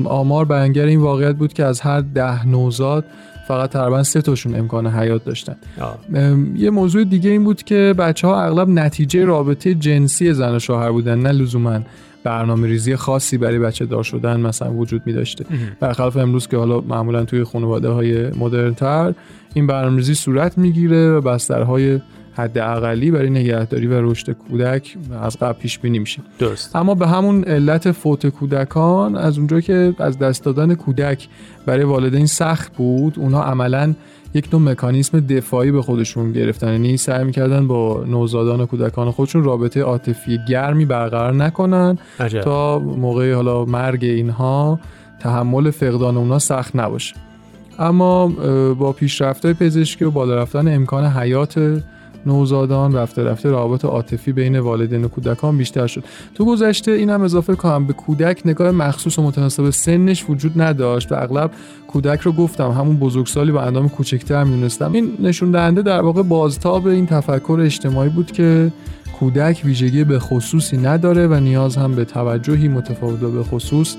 آمار 0.08 0.46
بیانگر 0.46 0.86
این 0.86 1.00
واقعیت 1.00 1.36
بود 1.36 1.54
که 1.54 1.65
از 1.65 1.82
هر 1.82 2.02
ده 2.02 2.48
نوزاد 2.48 3.06
فقط 3.50 3.70
تقریبا 3.70 4.04
سه 4.04 4.22
تاشون 4.22 4.56
امکان 4.56 4.88
حیات 4.88 5.26
داشتن. 5.26 5.56
یه 6.56 6.70
موضوع 6.70 7.04
دیگه 7.04 7.30
این 7.30 7.44
بود 7.44 7.64
که 7.64 7.96
بچه 7.98 8.28
ها 8.28 8.44
اغلب 8.44 8.70
نتیجه 8.70 9.26
رابطه 9.26 9.74
جنسی 9.74 10.34
زن 10.34 10.56
و 10.56 10.60
شوهر 10.60 10.92
بودن 10.92 11.20
نه 11.20 11.32
لزوما 11.32 11.80
برنامه 12.24 12.68
ریزی 12.68 12.96
خاصی 12.96 13.38
برای 13.38 13.60
بچه 13.60 13.86
دار 13.86 14.04
شدن 14.04 14.40
مثلا 14.40 14.74
وجود 14.74 15.02
می 15.06 15.14
داشته 15.14 15.46
برخلاف 15.80 16.18
امروز 16.18 16.48
که 16.48 16.58
حالا 16.58 16.82
معمولا 16.82 17.26
توی 17.26 17.44
خانواده 17.44 17.90
های 17.90 18.32
مدرن 18.32 18.74
تر 18.74 19.14
این 19.54 19.68
برنامه 19.68 19.98
ریزی 19.98 20.14
صورت 20.14 20.58
می‌گیره 20.58 21.12
و 21.12 21.22
بسترهای 21.22 22.00
حد 22.39 22.58
اقلی 22.58 23.12
برای 23.12 23.30
نگهداری 23.30 23.88
و 23.88 24.12
رشد 24.12 24.32
کودک 24.32 24.97
از 25.21 25.38
قبل 25.38 25.60
پیش 25.60 25.80
بینی 25.80 25.99
میشه. 25.99 26.21
درست. 26.39 26.75
اما 26.75 26.95
به 26.95 27.08
همون 27.08 27.43
علت 27.43 27.91
فوت 27.91 28.28
کودکان 28.28 29.15
از 29.15 29.38
اونجا 29.38 29.60
که 29.60 29.93
از 29.99 30.19
دست 30.19 30.43
دادن 30.43 30.75
کودک 30.75 31.28
برای 31.65 31.84
والدین 31.84 32.25
سخت 32.25 32.75
بود 32.75 33.13
اونا 33.19 33.43
عملا 33.43 33.93
یک 34.34 34.49
نوع 34.54 34.62
مکانیسم 34.62 35.19
دفاعی 35.19 35.71
به 35.71 35.82
خودشون 35.82 36.32
گرفتن. 36.32 36.71
یعنی 36.71 36.97
سعی 36.97 37.23
می‌کردن 37.23 37.67
با 37.67 38.04
نوزادان 38.08 38.62
و 38.62 38.65
کودکان 38.65 39.12
خودشون 39.12 39.43
رابطه 39.43 39.82
عاطفی 39.82 40.39
گرمی 40.49 40.86
برقرار 40.86 41.34
نکنن 41.34 41.97
عجب. 42.19 42.41
تا 42.41 42.80
موقع 42.80 43.34
حالا 43.34 43.65
مرگ 43.65 44.04
اینها 44.04 44.80
تحمل 45.19 45.71
فقدان 45.71 46.17
اونا 46.17 46.39
سخت 46.39 46.75
نباشه. 46.75 47.15
اما 47.80 48.28
با 48.73 48.91
پیشرفت 48.91 49.54
پزشکی 49.54 50.06
و 50.06 50.12
بالا 50.12 50.36
رفتن 50.36 50.75
امکان 50.75 51.06
حیات 51.06 51.82
نوزادان 52.26 52.94
رفته 52.94 53.24
رفته 53.24 53.50
روابط 53.50 53.86
عاطفی 53.86 54.32
بین 54.32 54.60
والدین 54.60 55.06
و 55.06 55.08
کودکان 55.08 55.58
بیشتر 55.58 55.88
شد. 55.88 56.04
تو 56.36 56.46
گذشته 56.46 56.92
اینم 56.92 57.22
اضافه 57.22 57.56
کنم 57.56 57.88
به 57.88 57.94
کودک 57.94 58.42
نگاه 58.46 58.72
مخصوص 58.72 59.20
و 59.20 59.22
متناسب 59.22 59.70
سنش 59.70 60.26
وجود 60.30 60.62
نداشت 60.62 61.12
و 61.12 61.16
اغلب 61.16 61.52
کودک 61.88 62.20
رو 62.20 62.32
گفتم 62.32 62.72
همون 62.72 62.98
بزرگسالی 62.98 63.52
با 63.52 63.62
اندام 63.62 63.90
کوچکتر 63.90 64.44
می‌دونستم. 64.44 64.94
این 64.94 65.18
نشون 65.20 65.52
دهنده 65.52 65.82
در 65.82 66.02
واقع 66.02 66.24
بازتاب 66.24 66.88
این 66.88 67.06
تفکر 67.06 67.60
اجتماعی 67.62 68.10
بود 68.10 68.32
که 68.32 68.72
کودک 69.20 69.62
ویژگی 69.66 70.04
به 70.04 70.20
خصوصی 70.20 70.78
نداره 70.78 71.28
و 71.28 71.34
نیاز 71.34 71.78
هم 71.78 71.96
به 71.96 72.06
توجهی 72.06 72.68
متفاوت 72.68 73.20
به 73.20 73.44
خصوص 73.44 73.96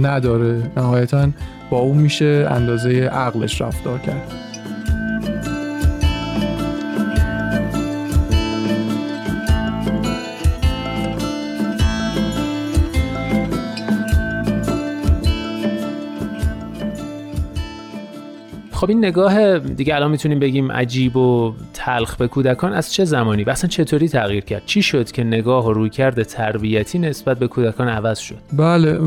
نداره. 0.00 0.70
نهایتا 0.76 1.28
با 1.70 1.78
اون 1.78 1.98
میشه 1.98 2.48
اندازه 2.50 2.90
عقلش 2.90 3.60
رفتار 3.60 3.98
کرد. 3.98 4.32
خب 18.82 18.88
این 18.88 19.04
نگاه 19.04 19.58
دیگه 19.58 19.94
الان 19.94 20.10
می‌تونیم 20.10 20.38
بگیم 20.38 20.72
عجیب 20.72 21.16
و 21.16 21.52
تلخ 21.74 22.16
به 22.16 22.28
کودکان 22.28 22.72
از 22.72 22.92
چه 22.92 23.04
زمانی 23.04 23.44
و 23.44 23.50
اصلا 23.50 23.68
چطوری 23.68 24.08
تغییر 24.08 24.44
کرد؟ 24.44 24.62
چی 24.66 24.82
شد 24.82 25.10
که 25.10 25.24
نگاه 25.24 25.66
و 25.66 25.72
رویکرد 25.72 26.22
تربیتی 26.22 26.98
نسبت 26.98 27.38
به 27.38 27.48
کودکان 27.48 27.88
عوض 27.88 28.18
شد؟ 28.18 28.38
بله 28.52 28.98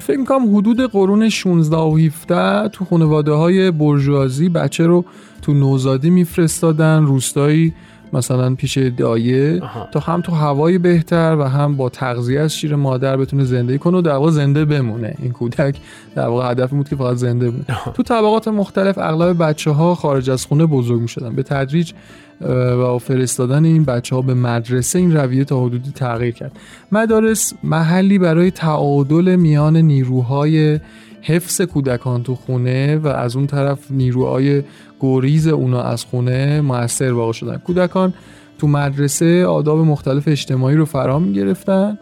فکر 0.00 0.16
می‌کنم 0.16 0.56
حدود 0.56 0.80
قرون 0.80 1.28
16 1.28 1.76
و 1.76 1.96
17 1.96 2.68
تو 2.68 2.84
خانواده 2.84 3.32
های 3.32 3.70
برجوازی 3.70 4.48
بچه 4.48 4.86
رو 4.86 5.04
تو 5.42 5.54
نوزادی 5.54 6.10
میفرستادن 6.10 7.02
روستایی 7.02 7.74
مثلا 8.12 8.54
پیش 8.54 8.78
دایه 8.78 9.62
تا 9.92 10.00
هم 10.00 10.20
تو 10.20 10.32
هوای 10.32 10.78
بهتر 10.78 11.36
و 11.38 11.42
هم 11.42 11.76
با 11.76 11.88
تغذیه 11.88 12.40
از 12.40 12.54
شیر 12.54 12.76
مادر 12.76 13.16
بتونه 13.16 13.44
زندگی 13.44 13.78
کنه 13.78 13.98
و 13.98 14.00
در 14.00 14.12
واقع 14.12 14.30
زنده 14.30 14.64
بمونه. 14.64 15.14
این 15.18 15.32
کودک 15.32 15.76
در 16.14 16.26
واقع 16.26 16.50
هدف 16.50 16.70
بود 16.70 16.88
که 16.88 16.96
فقط 16.96 17.16
زنده 17.16 17.50
بمونه 17.50 17.64
تو 17.94 18.02
طبقات 18.02 18.48
مختلف 18.48 18.98
اغلب 18.98 19.42
بچه 19.42 19.70
ها 19.70 19.94
خارج 19.94 20.30
از 20.30 20.46
خونه 20.46 20.66
بزرگ 20.66 21.00
می 21.00 21.08
شدن 21.08 21.34
به 21.34 21.42
تدریج 21.42 21.92
و 22.40 22.98
فرستادن 22.98 23.64
این 23.64 23.84
بچه 23.84 24.16
ها 24.16 24.22
به 24.22 24.34
مدرسه 24.34 24.98
این 24.98 25.16
رویه 25.16 25.44
تا 25.44 25.64
حدودی 25.64 25.90
تغییر 25.90 26.34
کرد. 26.34 26.52
مدارس 26.92 27.52
محلی 27.62 28.18
برای 28.18 28.50
تعادل 28.50 29.36
میان 29.36 29.76
نیروهای 29.76 30.80
حفظ 31.22 31.60
کودکان 31.60 32.22
تو 32.22 32.34
خونه 32.34 32.96
و 32.96 33.06
از 33.06 33.36
اون 33.36 33.46
طرف 33.46 33.90
نیروهای 33.90 34.62
گریز 35.04 35.48
اونا 35.48 35.82
از 35.82 36.04
خونه 36.04 36.60
موثر 36.60 37.12
واقع 37.12 37.32
شدن. 37.32 37.56
کودکان 37.56 38.14
تو 38.58 38.66
مدرسه 38.66 39.46
آداب 39.46 39.78
مختلف 39.78 40.28
اجتماعی 40.28 40.76
رو 40.76 40.84
فرام 40.84 41.32
گرفتن 41.32 41.98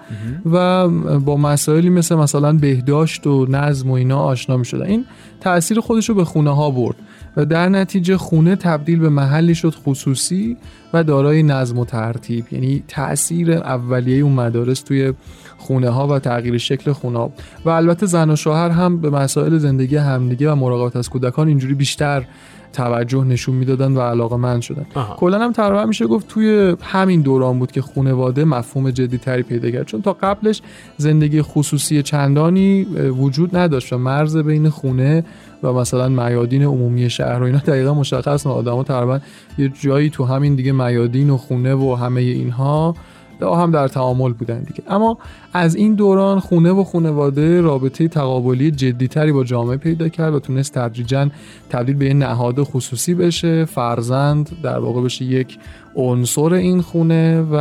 و 0.53 0.89
با 1.19 1.37
مسائلی 1.37 1.91
مثل 1.91 2.15
مثلا 2.15 2.53
بهداشت 2.53 3.27
و 3.27 3.47
نظم 3.49 3.91
و 3.91 3.93
اینا 3.93 4.19
آشنا 4.19 4.57
می 4.57 4.65
شدن 4.65 4.87
این 4.87 5.05
تاثیر 5.41 5.81
خودش 5.81 6.09
رو 6.09 6.15
به 6.15 6.25
خونه 6.25 6.51
ها 6.57 6.71
برد 6.71 6.97
و 7.37 7.45
در 7.45 7.69
نتیجه 7.69 8.17
خونه 8.17 8.57
تبدیل 8.57 8.99
به 8.99 9.09
محلی 9.09 9.55
شد 9.55 9.75
خصوصی 9.75 10.57
و 10.93 11.05
دارای 11.05 11.43
نظم 11.43 11.79
و 11.79 11.85
ترتیب. 11.85 12.45
یعنی 12.51 12.83
تاثیر 12.89 13.53
اولیه 13.53 14.23
اون 14.23 14.33
مدارس 14.33 14.81
توی 14.81 15.13
خونه 15.59 15.89
ها 15.89 16.09
و 16.09 16.19
تغییر 16.19 16.59
شکل 16.59 16.93
خونه 16.93 17.19
ها 17.19 17.33
و 17.65 17.69
البته 17.69 18.07
زن 18.07 18.31
و 18.31 18.37
شوهر 18.37 18.69
هم 18.69 19.01
به 19.01 19.11
مسائل 19.11 19.59
زندگی 19.59 19.97
همدیگه 19.97 20.53
و 20.53 20.55
مراقبت 20.55 20.97
از 20.97 21.09
کودکان 21.09 21.49
اینجوری 21.49 21.75
بیشتر 21.75 22.25
توجه 22.73 23.25
نشون 23.25 23.55
می‌دادن 23.55 23.93
و 23.93 24.01
علاقه 24.01 24.37
من 24.37 24.61
شدن. 24.61 24.87
کلا 25.17 25.39
هم 25.39 25.53
تقریبا 25.53 25.85
میشه 25.85 26.07
گفت 26.07 26.29
توی 26.29 26.77
همین 26.83 27.21
دوران 27.21 27.59
بود 27.59 27.73
که 27.73 27.83
خانواده 27.83 28.45
مفهوم 28.45 28.91
جدی 28.91 29.19
تری 29.19 29.43
پیدا 29.43 29.71
کرد. 29.71 29.87
چون 29.87 30.03
تا 30.03 30.13
قبلش 30.13 30.63
زندگی 30.97 31.43
خصوصی 31.43 32.03
چندانی 32.03 32.85
وجود 33.19 33.57
نداشت 33.57 33.93
و 33.93 33.99
مرز 33.99 34.37
بین 34.37 34.69
خونه 34.69 35.25
و 35.63 35.73
مثلا 35.73 36.09
میادین 36.09 36.63
عمومی 36.63 37.11
شهر 37.11 37.43
و 37.43 37.45
اینا 37.45 37.59
دقیقا 37.59 37.95
مشخص 37.95 38.47
نه 38.47 38.53
آدما 38.53 38.83
تقریبا 38.83 39.21
یه 39.59 39.73
جایی 39.81 40.11
تو 40.11 40.25
همین 40.25 40.55
دیگه 40.55 40.73
میادین 40.73 41.31
و 41.31 41.37
خونه 41.37 41.75
و 41.75 41.95
همه 41.95 42.21
اینها 42.21 42.95
هم 43.43 43.71
در 43.71 43.89
تعامل 43.89 44.33
بودن 44.33 44.63
دیگه. 44.63 44.83
اما 44.89 45.19
از 45.53 45.75
این 45.75 45.95
دوران 45.95 46.41
خونه 46.41 46.71
و 46.71 46.85
خونواده 46.85 47.61
رابطه 47.61 48.09
تقابلی 48.09 48.71
جدیتری 48.71 49.33
با 49.33 49.45
جامعه 49.45 49.77
پیدا 49.77 50.09
کرد 50.09 50.35
و 50.35 50.41
تونست 50.41 50.79
تدریجا 50.79 51.29
تبدیل 51.71 51.97
به 51.97 52.07
یه 52.07 52.15
نهاد 52.15 52.63
خصوصی 52.63 53.15
بشه. 53.15 53.65
فرزند 53.65 54.51
در 54.63 54.79
واقع 54.79 55.03
بشه 55.03 55.25
یک 55.25 55.59
عنصر 55.95 56.53
این 56.53 56.81
خونه 56.81 57.41
و 57.53 57.57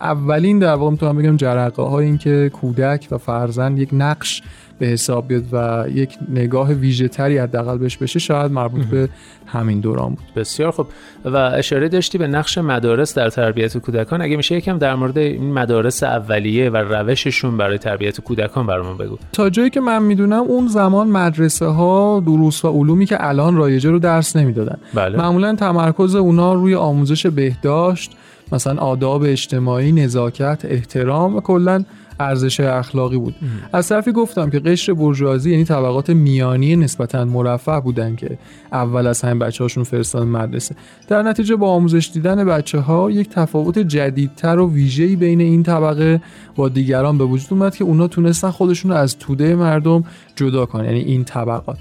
اولین 0.00 0.58
در 0.58 0.74
واقع 0.74 0.90
می‌تونم 0.90 1.16
بگم 1.16 1.36
جرقه 1.36 1.82
های 1.82 2.06
این 2.06 2.18
که 2.18 2.50
کودک 2.52 3.08
و 3.10 3.18
فرزند 3.18 3.78
یک 3.78 3.88
نقش 3.92 4.42
به 4.78 4.86
حساب 4.86 5.28
بیاد 5.28 5.44
و 5.52 5.84
یک 5.94 6.18
نگاه 6.28 6.72
ویژه 6.72 7.08
تری 7.08 7.38
حداقل 7.38 7.78
بهش 7.78 7.96
بشه 7.96 8.18
شاید 8.18 8.52
مربوط 8.52 8.84
به 8.84 9.08
همین 9.46 9.80
دوران 9.80 10.08
بود. 10.08 10.24
بسیار 10.36 10.70
خوب. 10.70 10.86
و 11.24 11.36
اشاره 11.36 11.88
داشتی 11.88 12.18
به 12.18 12.26
نقش 12.26 12.58
مدارس 12.58 13.14
در 13.14 13.30
تربیت 13.30 13.78
کودکان. 13.78 14.22
اگه 14.22 14.36
میشه 14.36 14.56
یکم 14.56 14.78
در 14.78 14.94
مورد 14.94 15.18
این 15.18 15.52
مدارس 15.52 16.02
اولیه 16.02 16.70
و 16.70 16.76
روششون 16.76 17.56
برای 17.56 17.78
تربیت 17.78 18.20
کودکان 18.20 18.66
برامون 18.66 18.96
بگو. 18.96 19.16
تا 19.32 19.50
جایی 19.50 19.70
که 19.70 19.80
من 19.80 20.02
می‌دونم 20.02 20.42
اون 20.42 20.68
زمان 20.68 21.08
مدرسه 21.08 21.66
ها 21.66 22.22
دروس 22.26 22.64
و 22.64 22.68
علومی 22.68 23.06
که 23.06 23.28
الان 23.28 23.56
رایجه 23.56 23.90
رو 23.90 23.98
درس 23.98 24.36
نمی‌دادن. 24.36 24.78
بله. 24.94 25.18
معمولا 25.18 25.54
تمرکز 25.54 26.14
اونا 26.14 26.54
روی 26.54 26.74
آموزش 26.74 27.26
بهداشت 27.26 28.12
مثلا 28.52 28.82
آداب 28.82 29.22
اجتماعی 29.22 29.92
نزاکت 29.92 30.64
احترام 30.64 31.36
و 31.36 31.40
کلا 31.40 31.84
ارزش 32.20 32.60
اخلاقی 32.60 33.16
بود. 33.16 33.34
از 33.72 33.88
طرفی 33.88 34.12
گفتم 34.12 34.50
که 34.50 34.58
قشر 34.58 34.92
برجوازی 34.94 35.50
یعنی 35.50 35.64
طبقات 35.64 36.10
میانی 36.10 36.76
نسبتا 36.76 37.24
مرفه 37.24 37.80
بودن 37.80 38.16
که 38.16 38.38
اول 38.72 39.06
از 39.06 39.22
همین 39.22 39.38
بچه 39.38 39.64
هاشون 39.64 39.84
فرستادن 39.84 40.26
مدرسه. 40.26 40.74
در 41.08 41.22
نتیجه 41.22 41.56
با 41.56 41.70
آموزش 41.70 42.10
دیدن 42.14 42.44
بچه 42.44 42.78
ها 42.78 43.10
یک 43.10 43.28
تفاوت 43.28 43.78
جدیدتر 43.78 44.58
و 44.58 44.72
ویژه‌ای 44.72 45.16
بین 45.16 45.40
این 45.40 45.62
طبقه 45.62 46.20
با 46.56 46.68
دیگران 46.68 47.18
به 47.18 47.24
وجود 47.24 47.48
اومد 47.50 47.76
که 47.76 47.84
اونا 47.84 48.08
تونستن 48.08 48.50
خودشون 48.50 48.90
رو 48.90 48.96
از 48.96 49.18
توده 49.18 49.54
مردم 49.54 50.04
جدا 50.36 50.66
کنن 50.66 50.84
یعنی 50.84 51.00
این 51.00 51.24
طبقات. 51.24 51.78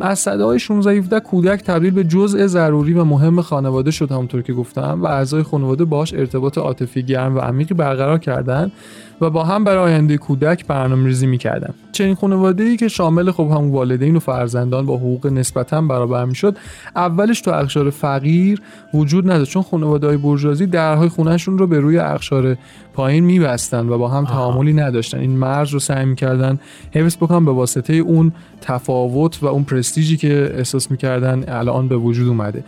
از 0.00 0.18
صدای 0.18 0.58
16 0.58 0.90
17 0.90 1.20
کودک 1.20 1.62
تبدیل 1.62 1.90
به 1.90 2.04
جزء 2.04 2.46
ضروری 2.46 2.92
و 2.92 3.04
مهم 3.04 3.40
خانواده 3.40 3.90
شد 3.90 4.12
همونطور 4.12 4.42
که 4.42 4.52
گفتم 4.52 5.02
و 5.02 5.06
اعضای 5.06 5.42
خانواده 5.42 5.84
باش 5.84 6.14
ارتباط 6.14 6.58
عاطفی 6.58 7.02
گرم 7.02 7.36
و 7.36 7.38
عمیقی 7.38 7.74
برقرار 7.74 8.18
کردن 8.18 8.72
و 9.20 9.30
با 9.30 9.44
هم 9.44 9.64
برای 9.64 9.92
آینده 9.92 10.16
کودک 10.16 10.66
برنامه 10.66 11.06
ریزی 11.06 11.26
می‌کردن. 11.26 11.74
چنین 11.92 12.14
خانواده 12.14 12.64
ای 12.64 12.76
که 12.76 12.88
شامل 12.88 13.30
خب 13.30 13.50
هم 13.50 13.70
والدین 13.70 14.16
و 14.16 14.18
فرزندان 14.18 14.86
با 14.86 14.96
حقوق 14.96 15.26
نسبتا 15.26 15.80
برابر 15.80 16.13
می‌شد 16.22 16.56
اولش 16.96 17.40
تو 17.40 17.50
اقشار 17.50 17.90
فقیر 17.90 18.62
وجود 18.94 19.30
نداشت. 19.30 19.50
چون 19.50 19.62
خانواده 19.62 20.06
های 20.06 20.16
برجوازی 20.16 20.66
درهای 20.66 21.08
خونهشون 21.08 21.58
رو 21.58 21.66
به 21.66 21.80
روی 21.80 21.98
اقشار 21.98 22.56
پایین 22.92 23.24
میبستن 23.24 23.88
و 23.88 23.98
با 23.98 24.08
هم 24.08 24.24
تعاملی 24.24 24.72
نداشتن. 24.72 25.18
این 25.18 25.30
مرز 25.30 25.70
رو 25.70 25.78
سعی 25.78 26.04
می‌کردن 26.04 26.58
حفظ 26.92 27.16
بکنن 27.16 27.44
به 27.44 27.52
واسطه 27.52 27.94
اون 27.94 28.32
تفاوت 28.60 29.42
و 29.42 29.46
اون 29.46 29.64
پرستیژی 29.64 30.16
که 30.16 30.52
احساس 30.54 30.90
می‌کردن 30.90 31.44
الان 31.48 31.88
به 31.88 31.96
وجود 31.96 32.28
اومده. 32.28 32.64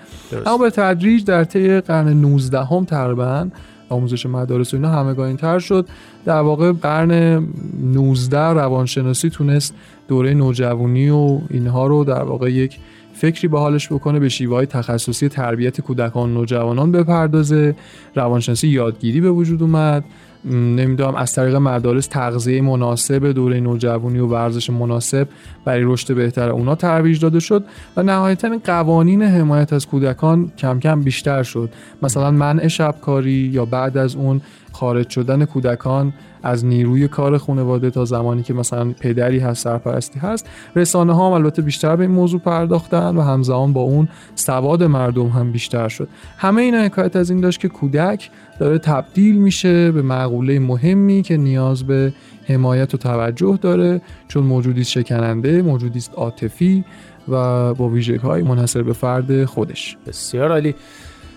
اما 0.46 0.58
به 0.58 0.70
تدریج 0.70 1.24
در 1.24 1.44
طی 1.44 1.80
قرن 1.80 2.08
19 2.08 2.64
هم 2.64 2.84
تقریبا 2.84 3.48
آموزش 3.88 4.26
مدارس 4.26 4.74
و 4.74 4.76
اینا 4.76 4.88
همگانی 4.88 5.36
تر 5.36 5.58
شد. 5.58 5.88
در 6.24 6.40
واقع 6.40 6.72
قرن 6.72 7.42
19 7.82 8.38
روانشناسی 8.38 9.30
تونست 9.30 9.74
دوره 10.08 10.34
نوجوانی 10.34 11.10
و 11.10 11.38
اینها 11.50 11.86
رو 11.86 12.04
در 12.04 12.22
واقع 12.22 12.52
یک 12.52 12.78
فکری 13.16 13.48
به 13.48 13.58
حالش 13.58 13.92
بکنه 13.92 14.18
به 14.18 14.28
شیوه 14.28 14.56
های 14.56 14.66
تخصصی 14.66 15.28
تربیت 15.28 15.80
کودکان 15.80 16.30
و 16.30 16.34
نوجوانان 16.34 16.92
بپردازه. 16.92 17.74
روانشناسی 18.14 18.68
یادگیری 18.68 19.20
به 19.20 19.30
وجود 19.30 19.62
اومد. 19.62 20.04
نمی‌دونم 20.50 21.14
از 21.14 21.34
طریق 21.34 21.54
مدارس 21.54 22.06
تغذیه 22.06 22.60
مناسب 22.60 23.32
دوره 23.32 23.60
نوجوانی 23.60 24.18
و 24.18 24.26
ورزش 24.26 24.70
مناسب 24.70 25.28
برای 25.64 25.82
رشد 25.84 26.14
بهتر 26.14 26.48
اونا 26.48 26.74
ترویج 26.74 27.20
داده 27.20 27.40
شد 27.40 27.64
و 27.96 28.02
نهایتا 28.02 28.58
قوانین 28.64 29.22
حمایت 29.22 29.72
از 29.72 29.86
کودکان 29.86 30.52
کم 30.58 30.80
کم 30.80 31.00
بیشتر 31.02 31.42
شد. 31.42 31.70
مثلا 32.02 32.30
منع 32.30 32.68
شبکاری 32.68 33.32
یا 33.32 33.64
بعد 33.64 33.96
از 33.96 34.16
اون 34.16 34.40
خارج 34.76 35.08
شدن 35.08 35.44
کودکان 35.44 36.12
از 36.42 36.64
نیروی 36.64 37.08
کار 37.08 37.38
خانواده 37.38 37.90
تا 37.90 38.04
زمانی 38.04 38.42
که 38.42 38.54
مثلا 38.54 38.92
پدری 39.00 39.38
هست 39.38 39.64
سرپرستی 39.64 40.18
هست 40.18 40.46
رسانه 40.76 41.14
ها 41.14 41.26
هم 41.26 41.32
البته 41.32 41.62
بیشتر 41.62 41.96
به 41.96 42.02
این 42.02 42.12
موضوع 42.12 42.40
پرداختن 42.40 43.16
و 43.16 43.20
همزمان 43.20 43.72
با 43.72 43.80
اون 43.80 44.08
سواد 44.34 44.82
مردم 44.82 45.26
هم 45.26 45.52
بیشتر 45.52 45.88
شد. 45.88 46.08
همه 46.38 46.62
اینا 46.62 46.78
حکایت 46.78 47.16
از 47.16 47.30
این 47.30 47.40
داشت 47.40 47.60
که 47.60 47.68
کودک 47.68 48.30
داره 48.58 48.78
تبدیل 48.78 49.36
میشه 49.36 49.92
به 49.92 50.02
معقوله 50.02 50.58
مهمی 50.58 51.22
که 51.22 51.36
نیاز 51.36 51.84
به 51.84 52.12
حمایت 52.48 52.94
و 52.94 52.96
توجه 52.96 53.58
داره 53.60 54.00
چون 54.28 54.44
موجودی 54.44 54.84
شکننده 54.84 55.62
موجودی 55.62 56.00
عاطفی 56.16 56.84
و 57.28 57.74
با 57.74 57.88
ویژگی 57.88 58.16
های 58.16 58.42
منحصر 58.42 58.82
به 58.82 58.92
فرد 58.92 59.44
خودش. 59.44 59.96
بسیار 60.06 60.50
عالی. 60.52 60.74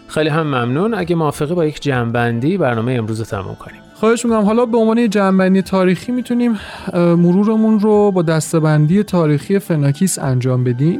خیلی 0.09 0.29
هم 0.29 0.47
ممنون. 0.47 0.93
اگه 0.93 1.15
موافقه 1.15 1.53
با 1.53 1.65
یک 1.65 1.81
جنبندی 1.81 2.57
برنامه 2.57 2.91
امروز 2.91 3.19
رو 3.19 3.25
تمام 3.25 3.55
کنیم. 3.55 3.81
خواهش 3.93 4.25
می‌کنم. 4.25 4.41
حالا 4.41 4.65
به 4.65 4.77
عنوان 4.77 5.09
جنبندی 5.09 5.61
تاریخی 5.61 6.11
می‌تونیم 6.11 6.59
مرورمون 6.93 7.79
رو 7.79 8.11
با 8.11 8.21
دستبندی 8.21 9.03
تاریخی 9.03 9.59
فناکیس 9.59 10.19
انجام 10.19 10.63
بدیم. 10.63 10.99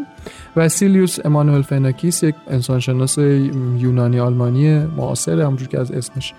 وسیلیوس 0.56 1.26
امانوئل 1.26 1.62
فناکیس 1.62 2.24
یک 2.24 2.36
انسانشناس 2.50 3.18
یونانی 3.18 4.20
آلمانی 4.20 4.80
معاصر 4.80 5.42
همونجور 5.42 5.68
که 5.68 5.80
از 5.80 5.92
اسمش 5.92 6.34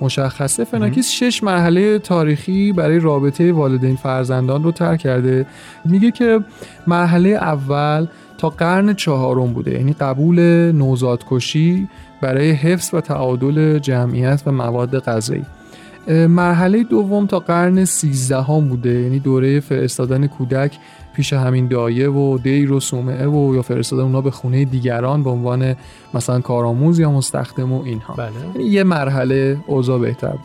مشخصه. 0.00 0.64
فناکیس 0.64 1.10
شش 1.10 1.42
مرحله 1.42 1.98
تاریخی 1.98 2.72
برای 2.72 2.98
رابطه 2.98 3.52
والدین 3.52 3.96
فرزندان 3.96 4.62
رو 4.62 4.72
ترک 4.72 5.00
کرده. 5.00 5.46
میگه 5.84 6.10
که 6.10 6.40
مرحله 6.86 7.28
اول 7.28 8.06
تا 8.38 8.48
قرن 8.48 8.94
چهارم 8.94 9.52
بوده 9.52 9.70
یعنی 9.70 9.92
قبول 9.92 10.40
نوزادکشی. 10.72 11.88
برای 12.22 12.50
حفظ 12.50 12.94
و 12.94 13.00
تعادل 13.00 13.78
جمعیت 13.78 14.42
و 14.46 14.52
مواد 14.52 14.98
غذایی. 14.98 15.44
مرحله 16.28 16.82
دوم 16.82 17.26
تا 17.26 17.38
قرن 17.38 17.84
سیزدهم 17.84 18.68
بوده. 18.68 19.00
یعنی 19.00 19.18
دوره 19.18 19.60
فرستادن 19.60 20.26
کودک 20.26 20.78
پیش 21.14 21.32
همین 21.32 21.68
دایه 21.68 22.08
و 22.08 22.38
دیر 22.38 22.72
و 22.72 22.80
سومعه 22.80 23.26
و 23.26 23.54
یا 23.54 23.62
فرستادن 23.62 24.02
اونا 24.02 24.20
به 24.20 24.30
خونه 24.30 24.64
دیگران 24.64 25.22
به 25.22 25.30
عنوان 25.30 25.76
مثلا 26.14 26.40
کارآموز 26.40 26.98
یا 26.98 27.10
مستخدم 27.10 27.72
و 27.72 27.82
اینها. 27.82 28.14
بله. 28.14 28.30
یعنی 28.54 28.68
یه 28.68 28.84
مرحله 28.84 29.58
اوضاع 29.66 29.98
بهتر 29.98 30.30
بود. 30.30 30.40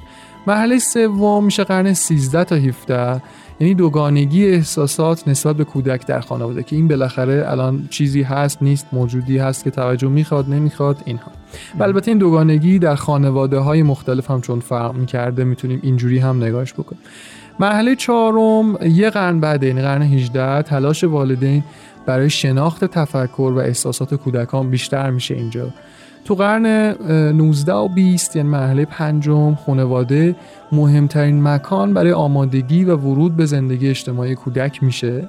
مرحله 0.48 0.80
سوم 0.80 1.44
میشه 1.44 1.64
قرن 1.64 1.94
13 1.94 2.44
تا 2.44 2.56
17 2.56 3.22
یعنی 3.60 3.74
دوگانگی 3.74 4.46
احساسات 4.46 5.28
نسبت 5.28 5.56
به 5.56 5.64
کودک 5.64 6.06
در 6.06 6.20
خانواده 6.20 6.64
که 6.64 6.76
این 6.76 6.88
بالاخره 6.88 7.46
الان 7.48 7.88
چیزی 7.90 8.22
هست 8.22 8.62
نیست 8.62 8.88
موجودی 8.92 9.38
هست 9.38 9.64
که 9.64 9.72
توجه 9.72 10.08
می‌خواد 10.08 10.50
نمی‌خواد 10.50 10.98
اینها. 11.06 11.32
و 11.80 11.84
البته 11.84 12.12
این 12.12 12.18
دوگانگی 12.18 12.80
در 12.80 12.96
خانواده 12.96 13.58
های 13.58 13.84
مختلف 13.84 14.32
هم 14.32 14.42
چون 14.42 14.60
فرق 14.60 14.96
می‌کرده 14.96 15.44
می‌تونیم 15.44 15.80
اینجوری 15.84 16.20
هم 16.20 16.44
نگاهش 16.44 16.74
بکنیم. 16.74 17.02
مرحله 17.60 17.96
چهارم 17.96 18.78
یه 18.82 19.10
قرن 19.10 19.40
بعد 19.40 19.64
یعنی 19.64 19.82
قرن 19.82 20.02
18 20.02 20.62
تلاش 20.62 21.04
والدین 21.04 21.64
برای 22.06 22.30
شناخت 22.30 22.86
تفکر 22.86 23.54
و 23.56 23.58
احساسات 23.58 24.14
کودکان 24.14 24.70
بیشتر 24.70 25.10
میشه 25.10 25.36
اینجا. 25.36 25.74
تو 26.28 26.36
قرن 26.36 26.66
19 26.66 27.74
و 27.74 27.88
20 27.88 28.36
یعنی 28.36 28.50
مرحله 28.50 28.86
پنجم 28.86 29.56
خانواده 29.56 30.36
مهمترین 30.72 31.44
مکان 31.44 31.94
برای 31.94 32.12
آمادگی 32.12 32.84
و 32.84 32.96
ورود 32.96 33.36
به 33.36 33.46
زندگی 33.46 33.90
اجتماعی 33.90 34.36
کودک 34.36 34.84
میشه. 34.84 35.28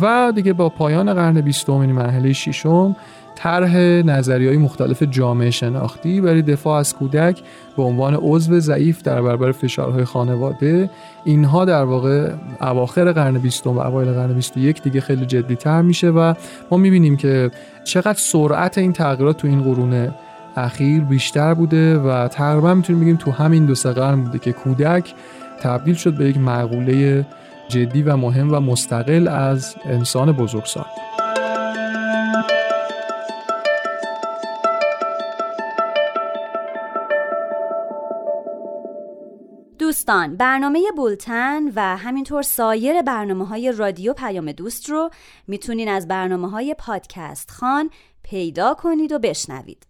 و 0.00 0.32
دیگه 0.34 0.52
با 0.52 0.68
پایان 0.68 1.14
قرن 1.14 1.40
20 1.40 1.68
یعنی 1.68 1.92
مرحله 1.92 2.32
ششم 2.32 2.96
طرح 3.42 3.76
نظریه 4.06 4.58
مختلف 4.58 5.02
جامعه 5.02 5.50
شناختی 5.50 6.20
برای 6.20 6.42
دفاع 6.42 6.78
از 6.78 6.94
کودک 6.94 7.42
به 7.76 7.82
عنوان 7.82 8.14
عضو 8.14 8.60
ضعیف 8.60 9.02
در 9.02 9.22
برابر 9.22 9.52
فشارهای 9.52 10.04
خانواده 10.04 10.90
اینها 11.24 11.64
در 11.64 11.84
واقع 11.84 12.32
اواخر 12.60 13.12
قرن 13.12 13.38
بیستم 13.38 13.70
و 13.70 13.78
اوایل 13.78 14.12
قرن 14.12 14.32
21 14.32 14.82
دیگه 14.82 15.00
خیلی 15.00 15.26
جدی 15.26 15.56
تر 15.56 15.82
میشه 15.82 16.10
و 16.10 16.34
ما 16.70 16.78
می‌بینیم 16.78 17.16
که 17.16 17.50
چقدر 17.84 18.18
سرعت 18.18 18.78
این 18.78 18.92
تغییرات 18.92 19.36
تو 19.36 19.48
این 19.48 19.62
قرون 19.62 20.08
اخیر 20.56 21.00
بیشتر 21.00 21.54
بوده 21.54 21.98
و 21.98 22.28
تقریبا 22.28 22.74
می‌تونیم 22.74 23.02
بگیم 23.02 23.16
تو 23.16 23.30
همین 23.30 23.66
دو 23.66 23.74
سه 23.74 23.92
قرن 23.92 24.20
بوده 24.24 24.38
که 24.38 24.52
کودک 24.52 25.14
تبدیل 25.60 25.94
شد 25.94 26.14
به 26.14 26.24
یک 26.24 26.38
معقوله 26.38 27.26
جدی 27.68 28.02
و 28.02 28.16
مهم 28.16 28.54
و 28.54 28.60
مستقل 28.60 29.28
از 29.28 29.76
انسان 29.84 30.32
بزرگسال. 30.32 30.84
دوستان 40.00 40.36
برنامه 40.36 40.82
بولتن 40.96 41.62
و 41.76 41.96
همینطور 41.96 42.42
سایر 42.42 43.02
برنامه 43.02 43.46
های 43.46 43.72
رادیو 43.72 44.12
پیام 44.12 44.52
دوست 44.52 44.90
رو 44.90 45.10
می‌تونین 45.46 45.88
از 45.88 46.08
برنامه 46.08 46.50
های 46.50 46.74
پادکست 46.78 47.50
خان 47.50 47.90
پیدا 48.22 48.74
کنید 48.74 49.12
و 49.12 49.18
بشنوید. 49.18 49.86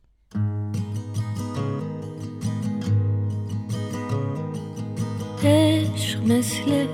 عشق 5.44 6.22
مثل 6.26 6.86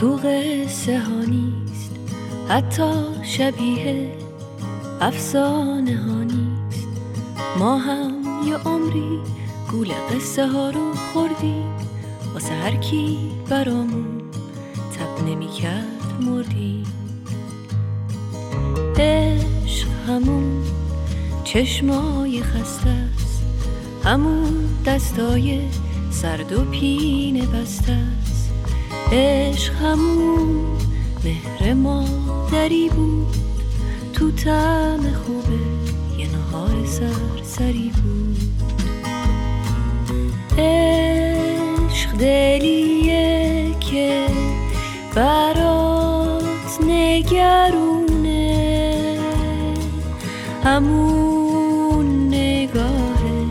تو 0.00 0.16
قصه 0.16 0.98
ها 0.98 1.20
نیست 1.20 1.92
حتی 2.48 2.92
شبیه 3.22 4.12
افسانه 5.00 5.96
ها 5.96 6.22
نیست. 6.22 6.88
ما 7.58 7.78
هم 7.78 8.24
یه 8.46 8.56
عمری 8.56 9.20
گول 9.70 9.92
قصه 9.92 10.46
ها 10.46 10.70
رو 10.70 10.94
خوردیم. 10.94 11.79
واسه 12.34 12.54
هر 12.54 12.76
کی 12.76 13.18
برامون 13.48 14.20
تب 14.96 15.28
نمی 15.28 15.48
کرد 15.48 16.22
مردیم 16.22 16.86
عشق 18.98 19.88
همون 20.08 20.62
چشمای 21.44 22.42
خسته 22.42 22.90
است. 22.90 23.42
همون 24.04 24.68
دستای 24.86 25.60
سرد 26.10 26.52
و 26.52 26.64
پینه 26.64 27.46
بسته 27.46 27.92
است. 27.92 28.50
عشق 29.12 29.74
همون 29.74 30.66
مهر 31.24 31.74
مادری 31.74 32.88
بود. 32.88 33.36
تو 34.12 34.30
تم 34.30 35.00
خوبه 35.12 35.58
یه 36.18 36.28
نهار 36.32 36.86
سرسری 36.86 37.92
بود. 38.02 38.40
دلیه 42.20 43.74
که 43.80 44.26
برات 45.14 46.78
نگرونه. 46.86 48.50
همون 50.64 52.28
نگاهه 52.28 53.46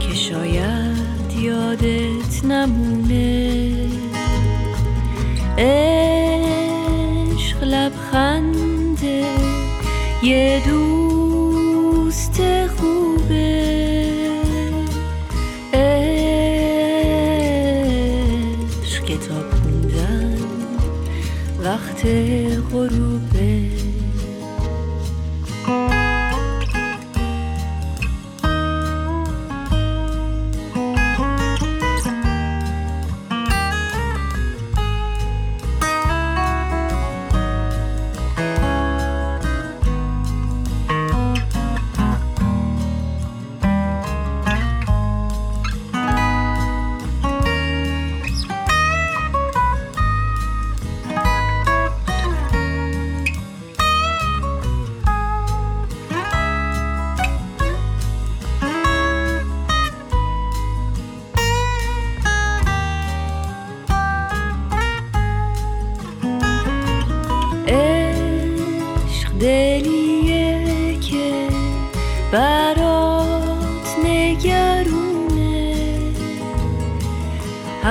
که 0.00 0.14
شاید 0.14 1.32
یادت 1.38 2.44
نمونه. 2.44 3.72
عشق 5.58 6.82
لبخنده 7.62 9.24
یه 10.22 10.61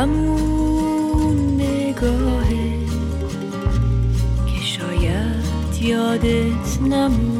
همون 0.01 1.61
نگاهه 1.61 2.77
که 4.47 4.61
شاید 4.63 5.81
یادت 5.81 6.81
نمونه 6.81 7.30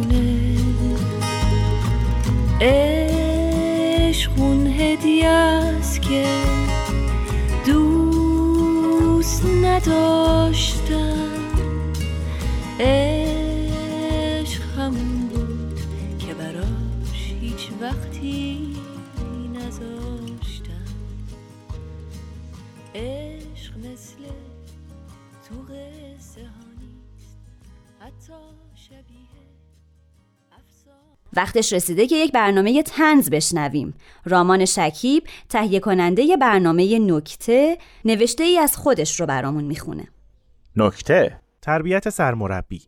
وقتش 31.34 31.74
رسیده 31.74 32.08
که 32.08 32.16
یک 32.16 32.32
برنامه 32.32 32.84
تنز 32.84 33.30
بشنویم. 33.30 33.94
رامان 34.26 34.66
شکیب 34.66 35.24
تهیه 35.50 35.80
کننده 35.80 36.38
برنامه 36.38 37.00
نکته 37.00 37.78
نوشته 38.06 38.44
ای 38.44 38.58
از 38.58 38.78
خودش 38.78 39.20
رو 39.20 39.26
برامون 39.26 39.64
می‌خونه. 39.64 40.08
نکته؟ 40.76 41.40
تربیت 41.62 42.10
سرمربی. 42.10 42.82